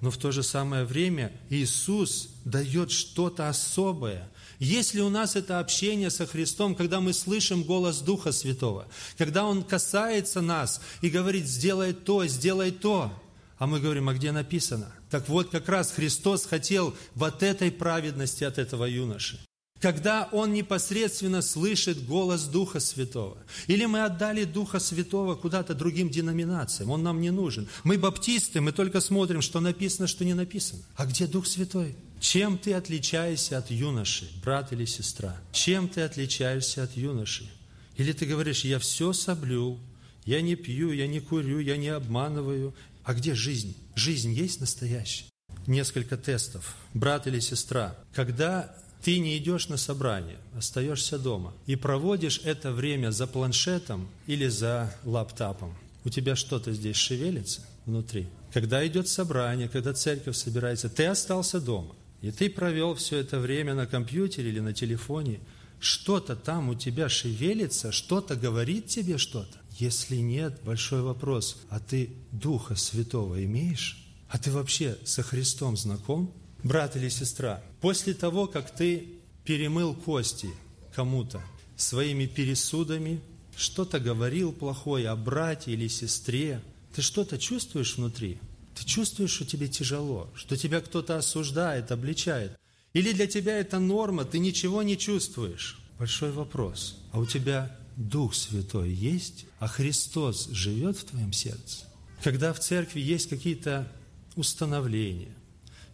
Но 0.00 0.10
в 0.10 0.18
то 0.18 0.30
же 0.30 0.42
самое 0.42 0.84
время 0.84 1.32
Иисус 1.48 2.28
дает 2.44 2.90
что-то 2.90 3.48
особое. 3.48 4.28
Если 4.58 5.00
у 5.00 5.08
нас 5.08 5.36
это 5.36 5.58
общение 5.58 6.10
со 6.10 6.26
Христом, 6.26 6.74
когда 6.74 7.00
мы 7.00 7.12
слышим 7.12 7.62
голос 7.62 8.00
Духа 8.00 8.32
Святого, 8.32 8.88
когда 9.18 9.44
Он 9.44 9.62
касается 9.62 10.40
нас 10.40 10.80
и 11.02 11.10
говорит, 11.10 11.46
сделай 11.46 11.92
то, 11.92 12.26
сделай 12.26 12.70
то, 12.70 13.12
а 13.58 13.66
мы 13.66 13.80
говорим, 13.80 14.08
а 14.08 14.14
где 14.14 14.32
написано? 14.32 14.92
Так 15.10 15.28
вот, 15.28 15.50
как 15.50 15.68
раз 15.68 15.92
Христос 15.92 16.46
хотел 16.46 16.94
вот 17.14 17.42
этой 17.42 17.70
праведности 17.70 18.44
от 18.44 18.58
этого 18.58 18.84
юноши 18.84 19.40
когда 19.80 20.28
он 20.32 20.52
непосредственно 20.52 21.42
слышит 21.42 22.06
голос 22.06 22.44
Духа 22.44 22.80
Святого. 22.80 23.36
Или 23.66 23.84
мы 23.86 24.04
отдали 24.04 24.44
Духа 24.44 24.78
Святого 24.78 25.34
куда-то 25.34 25.74
другим 25.74 26.10
деноминациям, 26.10 26.90
он 26.90 27.02
нам 27.02 27.20
не 27.20 27.30
нужен. 27.30 27.68
Мы 27.84 27.98
баптисты, 27.98 28.60
мы 28.60 28.72
только 28.72 29.00
смотрим, 29.00 29.42
что 29.42 29.60
написано, 29.60 30.06
что 30.06 30.24
не 30.24 30.34
написано. 30.34 30.82
А 30.96 31.06
где 31.06 31.26
Дух 31.26 31.46
Святой? 31.46 31.96
Чем 32.20 32.56
ты 32.58 32.72
отличаешься 32.72 33.58
от 33.58 33.70
юноши, 33.70 34.28
брат 34.42 34.72
или 34.72 34.86
сестра? 34.86 35.36
Чем 35.52 35.88
ты 35.88 36.00
отличаешься 36.00 36.82
от 36.82 36.96
юноши? 36.96 37.50
Или 37.96 38.12
ты 38.12 38.26
говоришь, 38.26 38.64
я 38.64 38.78
все 38.78 39.12
соблюл, 39.12 39.78
я 40.24 40.40
не 40.40 40.56
пью, 40.56 40.92
я 40.92 41.06
не 41.06 41.20
курю, 41.20 41.60
я 41.60 41.76
не 41.76 41.88
обманываю. 41.88 42.74
А 43.04 43.14
где 43.14 43.34
жизнь? 43.34 43.76
Жизнь 43.94 44.32
есть 44.32 44.60
настоящая? 44.60 45.26
Несколько 45.66 46.16
тестов. 46.16 46.74
Брат 46.94 47.26
или 47.26 47.38
сестра, 47.38 47.96
когда 48.12 48.74
ты 49.06 49.20
не 49.20 49.38
идешь 49.38 49.68
на 49.68 49.76
собрание, 49.76 50.36
остаешься 50.58 51.16
дома 51.16 51.54
и 51.66 51.76
проводишь 51.76 52.40
это 52.42 52.72
время 52.72 53.12
за 53.12 53.28
планшетом 53.28 54.08
или 54.26 54.48
за 54.48 54.92
лаптопом. 55.04 55.76
У 56.04 56.08
тебя 56.08 56.34
что-то 56.34 56.72
здесь 56.72 56.96
шевелится 56.96 57.60
внутри. 57.84 58.26
Когда 58.52 58.84
идет 58.84 59.06
собрание, 59.06 59.68
когда 59.68 59.92
церковь 59.92 60.36
собирается, 60.36 60.88
ты 60.88 61.06
остался 61.06 61.60
дома, 61.60 61.94
и 62.20 62.32
ты 62.32 62.50
провел 62.50 62.96
все 62.96 63.18
это 63.18 63.38
время 63.38 63.74
на 63.74 63.86
компьютере 63.86 64.48
или 64.48 64.58
на 64.58 64.72
телефоне, 64.72 65.38
что-то 65.78 66.34
там 66.34 66.68
у 66.68 66.74
тебя 66.74 67.08
шевелится, 67.08 67.92
что-то 67.92 68.34
говорит 68.34 68.88
тебе 68.88 69.18
что-то. 69.18 69.56
Если 69.78 70.16
нет, 70.16 70.58
большой 70.64 71.02
вопрос, 71.02 71.58
а 71.68 71.78
ты 71.78 72.10
Духа 72.32 72.74
Святого 72.74 73.44
имеешь? 73.44 74.04
А 74.28 74.36
ты 74.38 74.50
вообще 74.50 74.98
со 75.04 75.22
Христом 75.22 75.76
знаком? 75.76 76.34
Брат 76.62 76.96
или 76.96 77.08
сестра, 77.08 77.62
после 77.80 78.14
того, 78.14 78.46
как 78.46 78.74
ты 78.74 79.08
перемыл 79.44 79.94
кости 79.94 80.50
кому-то 80.94 81.42
своими 81.76 82.26
пересудами, 82.26 83.20
что-то 83.56 84.00
говорил 84.00 84.52
плохое 84.52 85.08
о 85.08 85.16
брате 85.16 85.72
или 85.72 85.88
сестре, 85.88 86.62
ты 86.94 87.02
что-то 87.02 87.38
чувствуешь 87.38 87.96
внутри? 87.96 88.38
Ты 88.74 88.84
чувствуешь, 88.84 89.30
что 89.30 89.46
тебе 89.46 89.68
тяжело, 89.68 90.30
что 90.34 90.56
тебя 90.56 90.80
кто-то 90.80 91.16
осуждает, 91.16 91.90
обличает. 91.92 92.58
Или 92.92 93.12
для 93.12 93.26
тебя 93.26 93.58
это 93.58 93.78
норма, 93.78 94.24
ты 94.24 94.38
ничего 94.38 94.82
не 94.82 94.98
чувствуешь? 94.98 95.78
Большой 95.98 96.32
вопрос. 96.32 96.98
А 97.12 97.18
у 97.18 97.26
тебя 97.26 97.74
Дух 97.96 98.34
Святой 98.34 98.90
есть, 98.90 99.46
а 99.58 99.68
Христос 99.68 100.48
живет 100.50 100.96
в 100.98 101.04
твоем 101.04 101.32
сердце? 101.32 101.84
Когда 102.22 102.52
в 102.52 102.60
церкви 102.60 103.00
есть 103.00 103.28
какие-то 103.28 103.90
установления, 104.34 105.35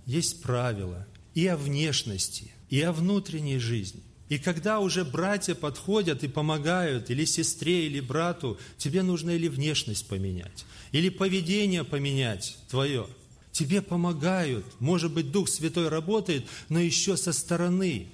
есть 0.07 0.43
правила 0.43 1.07
и 1.35 1.47
о 1.47 1.57
внешности, 1.57 2.51
и 2.71 2.81
о 2.81 2.93
внутренней 2.93 3.59
жизни. 3.59 4.03
И 4.29 4.39
когда 4.39 4.81
уже 4.81 5.05
братья 5.05 5.55
подходят 5.55 6.25
и 6.25 6.29
помогают, 6.29 7.11
или 7.11 7.25
сестре, 7.25 7.87
или 7.87 8.01
брату, 8.01 8.59
тебе 8.79 9.03
нужно 9.03 9.31
или 9.31 9.49
внешность 9.49 10.09
поменять, 10.09 10.65
или 10.91 11.11
поведение 11.11 11.85
поменять 11.85 12.57
твое. 12.69 13.07
Тебе 13.51 13.83
помогают. 13.83 14.65
Может 14.81 15.13
быть, 15.13 15.31
Дух 15.31 15.51
Святой 15.51 15.89
работает, 15.89 16.47
но 16.71 16.81
еще 16.81 17.19
со 17.19 17.35
стороны. 17.35 18.09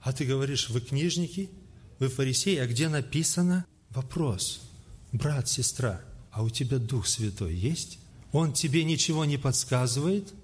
А 0.00 0.12
ты 0.12 0.24
говоришь, 0.24 0.70
вы 0.70 0.80
книжники, 0.80 1.50
вы 1.98 2.08
фарисеи, 2.08 2.58
а 2.58 2.66
где 2.66 2.88
написано? 2.88 3.66
Вопрос. 3.90 4.60
Брат, 5.10 5.48
сестра, 5.48 6.00
а 6.30 6.44
у 6.44 6.50
тебя 6.50 6.78
Дух 6.78 7.08
Святой 7.08 7.54
есть? 7.54 7.98
Он 8.30 8.52
тебе 8.52 8.84
ничего 8.84 9.24
не 9.24 9.38
подсказывает– 9.38 10.32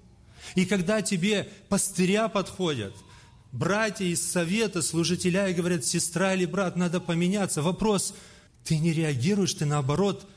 и 0.55 0.65
когда 0.65 1.01
тебе 1.01 1.49
пастыря 1.69 2.27
подходят, 2.27 2.93
братья 3.51 4.05
из 4.05 4.21
совета, 4.29 4.81
служителя, 4.81 5.49
и 5.49 5.53
говорят, 5.53 5.85
сестра 5.85 6.33
или 6.33 6.45
брат, 6.45 6.75
надо 6.75 6.99
поменяться, 6.99 7.61
вопрос, 7.61 8.13
ты 8.63 8.77
не 8.77 8.93
реагируешь, 8.93 9.53
ты 9.53 9.65
наоборот 9.65 10.27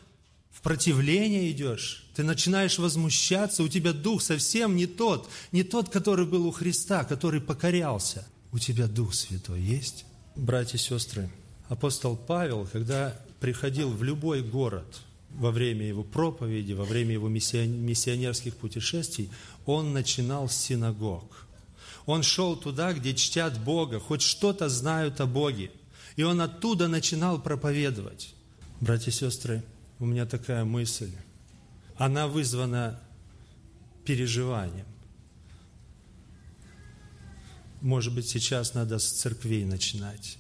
в 0.51 0.61
противление 0.61 1.51
идешь, 1.51 2.07
ты 2.15 2.23
начинаешь 2.23 2.79
возмущаться, 2.79 3.63
у 3.63 3.69
тебя 3.69 3.93
дух 3.93 4.23
совсем 4.23 4.77
не 4.77 4.87
тот, 4.87 5.29
не 5.53 5.63
тот, 5.63 5.89
который 5.91 6.27
был 6.27 6.47
у 6.47 6.53
Христа, 6.53 7.05
который 7.05 7.41
покорялся. 7.41 8.27
У 8.53 8.59
тебя 8.61 8.87
Дух 8.87 9.15
Святой 9.15 9.61
есть? 9.61 10.05
Братья 10.37 10.79
и 10.79 10.81
сестры, 10.81 11.29
апостол 11.69 12.17
Павел, 12.17 12.69
когда 12.73 13.21
приходил 13.41 13.91
в 13.91 14.03
любой 14.05 14.43
город– 14.43 15.01
во 15.39 15.51
время 15.51 15.87
его 15.87 16.05
проповеди, 16.05 16.73
во 16.73 16.85
время 16.85 17.13
его 17.13 17.29
миссионерских 17.29 18.57
путешествий, 18.57 19.31
он 19.67 19.93
начинал 19.93 20.49
с 20.49 20.57
синагог. 20.57 21.47
Он 22.07 22.23
шел 22.23 22.57
туда, 22.57 22.93
где 22.93 23.15
чтят 23.15 23.59
Бога, 23.63 23.99
хоть 23.99 24.23
что-то 24.23 24.69
знают 24.69 25.21
о 25.21 25.27
Боге. 25.27 25.71
И 26.17 26.23
он 26.23 26.41
оттуда 26.41 26.87
начинал 26.87 27.41
проповедовать. 27.41 28.35
Братья 28.81 29.11
и 29.11 29.15
сестры, 29.15 29.65
у 29.99 30.07
меня 30.07 30.27
такая 30.27 30.65
мысль. 30.65 31.13
Она 31.97 32.29
вызвана 32.29 33.01
переживанием. 34.05 34.87
Может 37.81 38.15
быть, 38.15 38.29
сейчас 38.29 38.75
надо 38.75 38.99
с 38.99 39.11
церквей 39.11 39.65
начинать. 39.65 40.39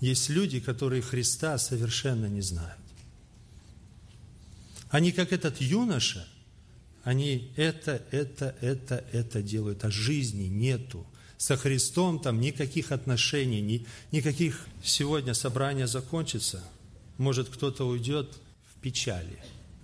Есть 0.00 0.28
люди, 0.28 0.60
которые 0.60 1.02
Христа 1.02 1.58
совершенно 1.58 2.26
не 2.26 2.40
знают. 2.40 2.78
Они 4.90 5.12
как 5.12 5.32
этот 5.32 5.60
юноша, 5.60 6.26
они 7.04 7.52
это, 7.56 8.02
это, 8.10 8.54
это, 8.60 9.04
это 9.12 9.42
делают, 9.42 9.84
а 9.84 9.90
жизни 9.90 10.44
нету. 10.44 11.06
Со 11.36 11.56
Христом 11.56 12.18
там 12.18 12.40
никаких 12.40 12.90
отношений, 12.90 13.60
ни, 13.60 13.86
никаких... 14.10 14.66
Сегодня 14.82 15.34
собрание 15.34 15.86
закончится, 15.86 16.62
может 17.16 17.48
кто-то 17.48 17.84
уйдет 17.84 18.32
в 18.72 18.80
печали. 18.80 19.38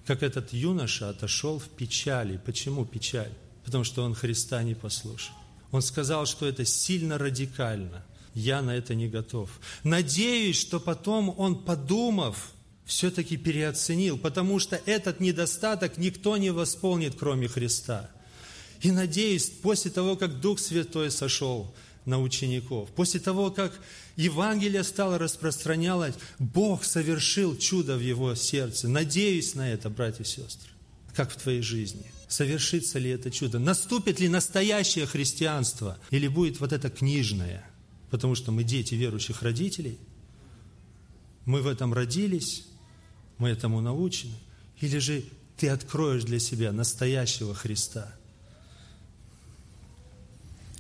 Как 0.06 0.22
этот 0.22 0.52
юноша 0.52 1.10
отошел 1.10 1.58
в 1.58 1.68
печали. 1.68 2.40
Почему 2.44 2.84
печаль? 2.84 3.32
Потому 3.64 3.84
что 3.84 4.02
он 4.02 4.14
Христа 4.14 4.62
не 4.62 4.74
послушал. 4.74 5.34
Он 5.70 5.80
сказал, 5.80 6.26
что 6.26 6.46
это 6.46 6.64
сильно 6.64 7.18
радикально. 7.18 8.04
Я 8.34 8.62
на 8.62 8.76
это 8.76 8.94
не 8.94 9.08
готов. 9.08 9.50
Надеюсь, 9.82 10.60
что 10.60 10.80
потом 10.80 11.34
он, 11.38 11.64
подумав, 11.64 12.53
все-таки 12.85 13.37
переоценил, 13.37 14.18
потому 14.18 14.59
что 14.59 14.81
этот 14.87 15.20
недостаток 15.20 15.97
никто 15.99 16.37
не 16.37 16.51
восполнит, 16.51 17.14
кроме 17.18 17.49
Христа. 17.49 18.11
И 18.83 18.90
надеюсь, 18.90 19.49
после 19.49 19.90
того, 19.90 20.16
как 20.16 20.40
Дух 20.40 20.59
Святой 20.59 21.11
сошел 21.11 21.75
на 22.05 22.20
учеников, 22.20 22.90
после 22.90 23.20
того, 23.20 23.51
как 23.51 23.73
Евангелие 24.16 24.85
стало 24.85 25.18
распространялось, 25.18 26.14
Бог 26.38 26.85
совершил 26.85 27.57
чудо 27.57 27.97
в 27.97 28.01
его 28.01 28.35
сердце. 28.35 28.88
Надеюсь 28.88 29.55
на 29.55 29.73
это, 29.73 29.88
братья 29.88 30.23
и 30.23 30.27
сестры, 30.27 30.70
как 31.14 31.31
в 31.31 31.37
твоей 31.37 31.62
жизни. 31.62 32.11
Совершится 32.29 32.99
ли 32.99 33.11
это 33.11 33.31
чудо? 33.31 33.59
Наступит 33.59 34.20
ли 34.20 34.29
настоящее 34.29 35.07
христианство? 35.07 35.99
Или 36.11 36.29
будет 36.29 36.61
вот 36.61 36.73
это 36.73 36.90
книжное? 36.90 37.64
Потому 38.11 38.35
что 38.35 38.53
мы 38.53 38.64
дети 38.64 38.94
верующих 38.94 39.42
родителей. 39.42 39.99
Мы 41.47 41.62
в 41.62 41.66
этом 41.66 41.94
родились, 41.94 42.64
мы 43.44 43.50
этому 43.50 43.83
научены. 43.83 44.33
Или 44.80 44.96
же 44.96 45.22
ты 45.59 45.68
откроешь 45.68 46.24
для 46.24 46.38
себя 46.38 46.72
настоящего 46.72 47.54
Христа. 47.54 48.11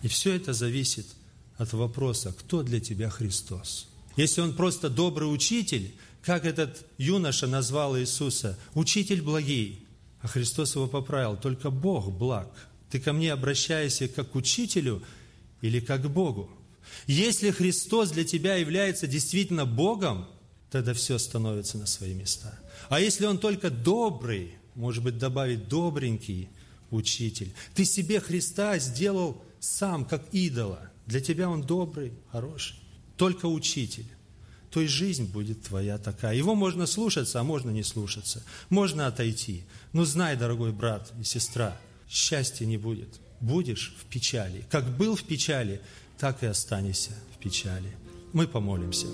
И 0.00 0.08
все 0.08 0.34
это 0.34 0.54
зависит 0.54 1.06
от 1.58 1.74
вопроса, 1.74 2.32
кто 2.32 2.62
для 2.62 2.80
тебя 2.80 3.10
Христос. 3.10 3.86
Если 4.16 4.40
он 4.40 4.54
просто 4.54 4.88
добрый 4.88 5.30
учитель, 5.30 5.94
как 6.22 6.46
этот 6.46 6.86
юноша 6.96 7.46
назвал 7.46 7.98
Иисуса, 7.98 8.58
учитель 8.72 9.20
благий, 9.20 9.86
а 10.22 10.28
Христос 10.28 10.74
его 10.74 10.86
поправил, 10.86 11.36
только 11.36 11.68
Бог 11.68 12.10
благ. 12.10 12.50
Ты 12.88 12.98
ко 12.98 13.12
мне 13.12 13.30
обращаешься 13.30 14.08
как 14.08 14.30
к 14.30 14.36
учителю 14.36 15.02
или 15.60 15.80
как 15.80 16.00
к 16.00 16.06
Богу. 16.06 16.48
Если 17.06 17.50
Христос 17.50 18.12
для 18.12 18.24
тебя 18.24 18.54
является 18.54 19.06
действительно 19.06 19.66
Богом, 19.66 20.26
тогда 20.74 20.92
все 20.92 21.18
становится 21.18 21.78
на 21.78 21.86
свои 21.86 22.14
места. 22.14 22.52
А 22.88 22.98
если 22.98 23.26
Он 23.26 23.38
только 23.38 23.70
добрый, 23.70 24.56
может 24.74 25.04
быть, 25.04 25.18
добавить 25.18 25.68
добренький 25.68 26.48
учитель, 26.90 27.52
ты 27.76 27.84
себе 27.84 28.18
Христа 28.18 28.76
сделал 28.80 29.40
сам, 29.60 30.04
как 30.04 30.24
идола. 30.32 30.90
Для 31.06 31.20
тебя 31.20 31.48
Он 31.48 31.62
добрый, 31.62 32.12
хороший, 32.32 32.76
только 33.16 33.46
учитель 33.46 34.06
то 34.70 34.80
и 34.80 34.88
жизнь 34.88 35.26
будет 35.26 35.62
твоя 35.62 35.98
такая. 35.98 36.34
Его 36.34 36.56
можно 36.56 36.86
слушаться, 36.86 37.38
а 37.38 37.44
можно 37.44 37.70
не 37.70 37.84
слушаться. 37.84 38.42
Можно 38.70 39.06
отойти. 39.06 39.62
Но 39.92 40.04
знай, 40.04 40.36
дорогой 40.36 40.72
брат 40.72 41.12
и 41.20 41.22
сестра, 41.22 41.76
счастья 42.08 42.66
не 42.66 42.76
будет. 42.76 43.20
Будешь 43.38 43.94
в 43.96 44.06
печали. 44.06 44.64
Как 44.68 44.96
был 44.96 45.14
в 45.14 45.22
печали, 45.22 45.80
так 46.18 46.42
и 46.42 46.46
останешься 46.46 47.12
в 47.36 47.38
печали. 47.38 47.96
Мы 48.32 48.48
помолимся. 48.48 49.06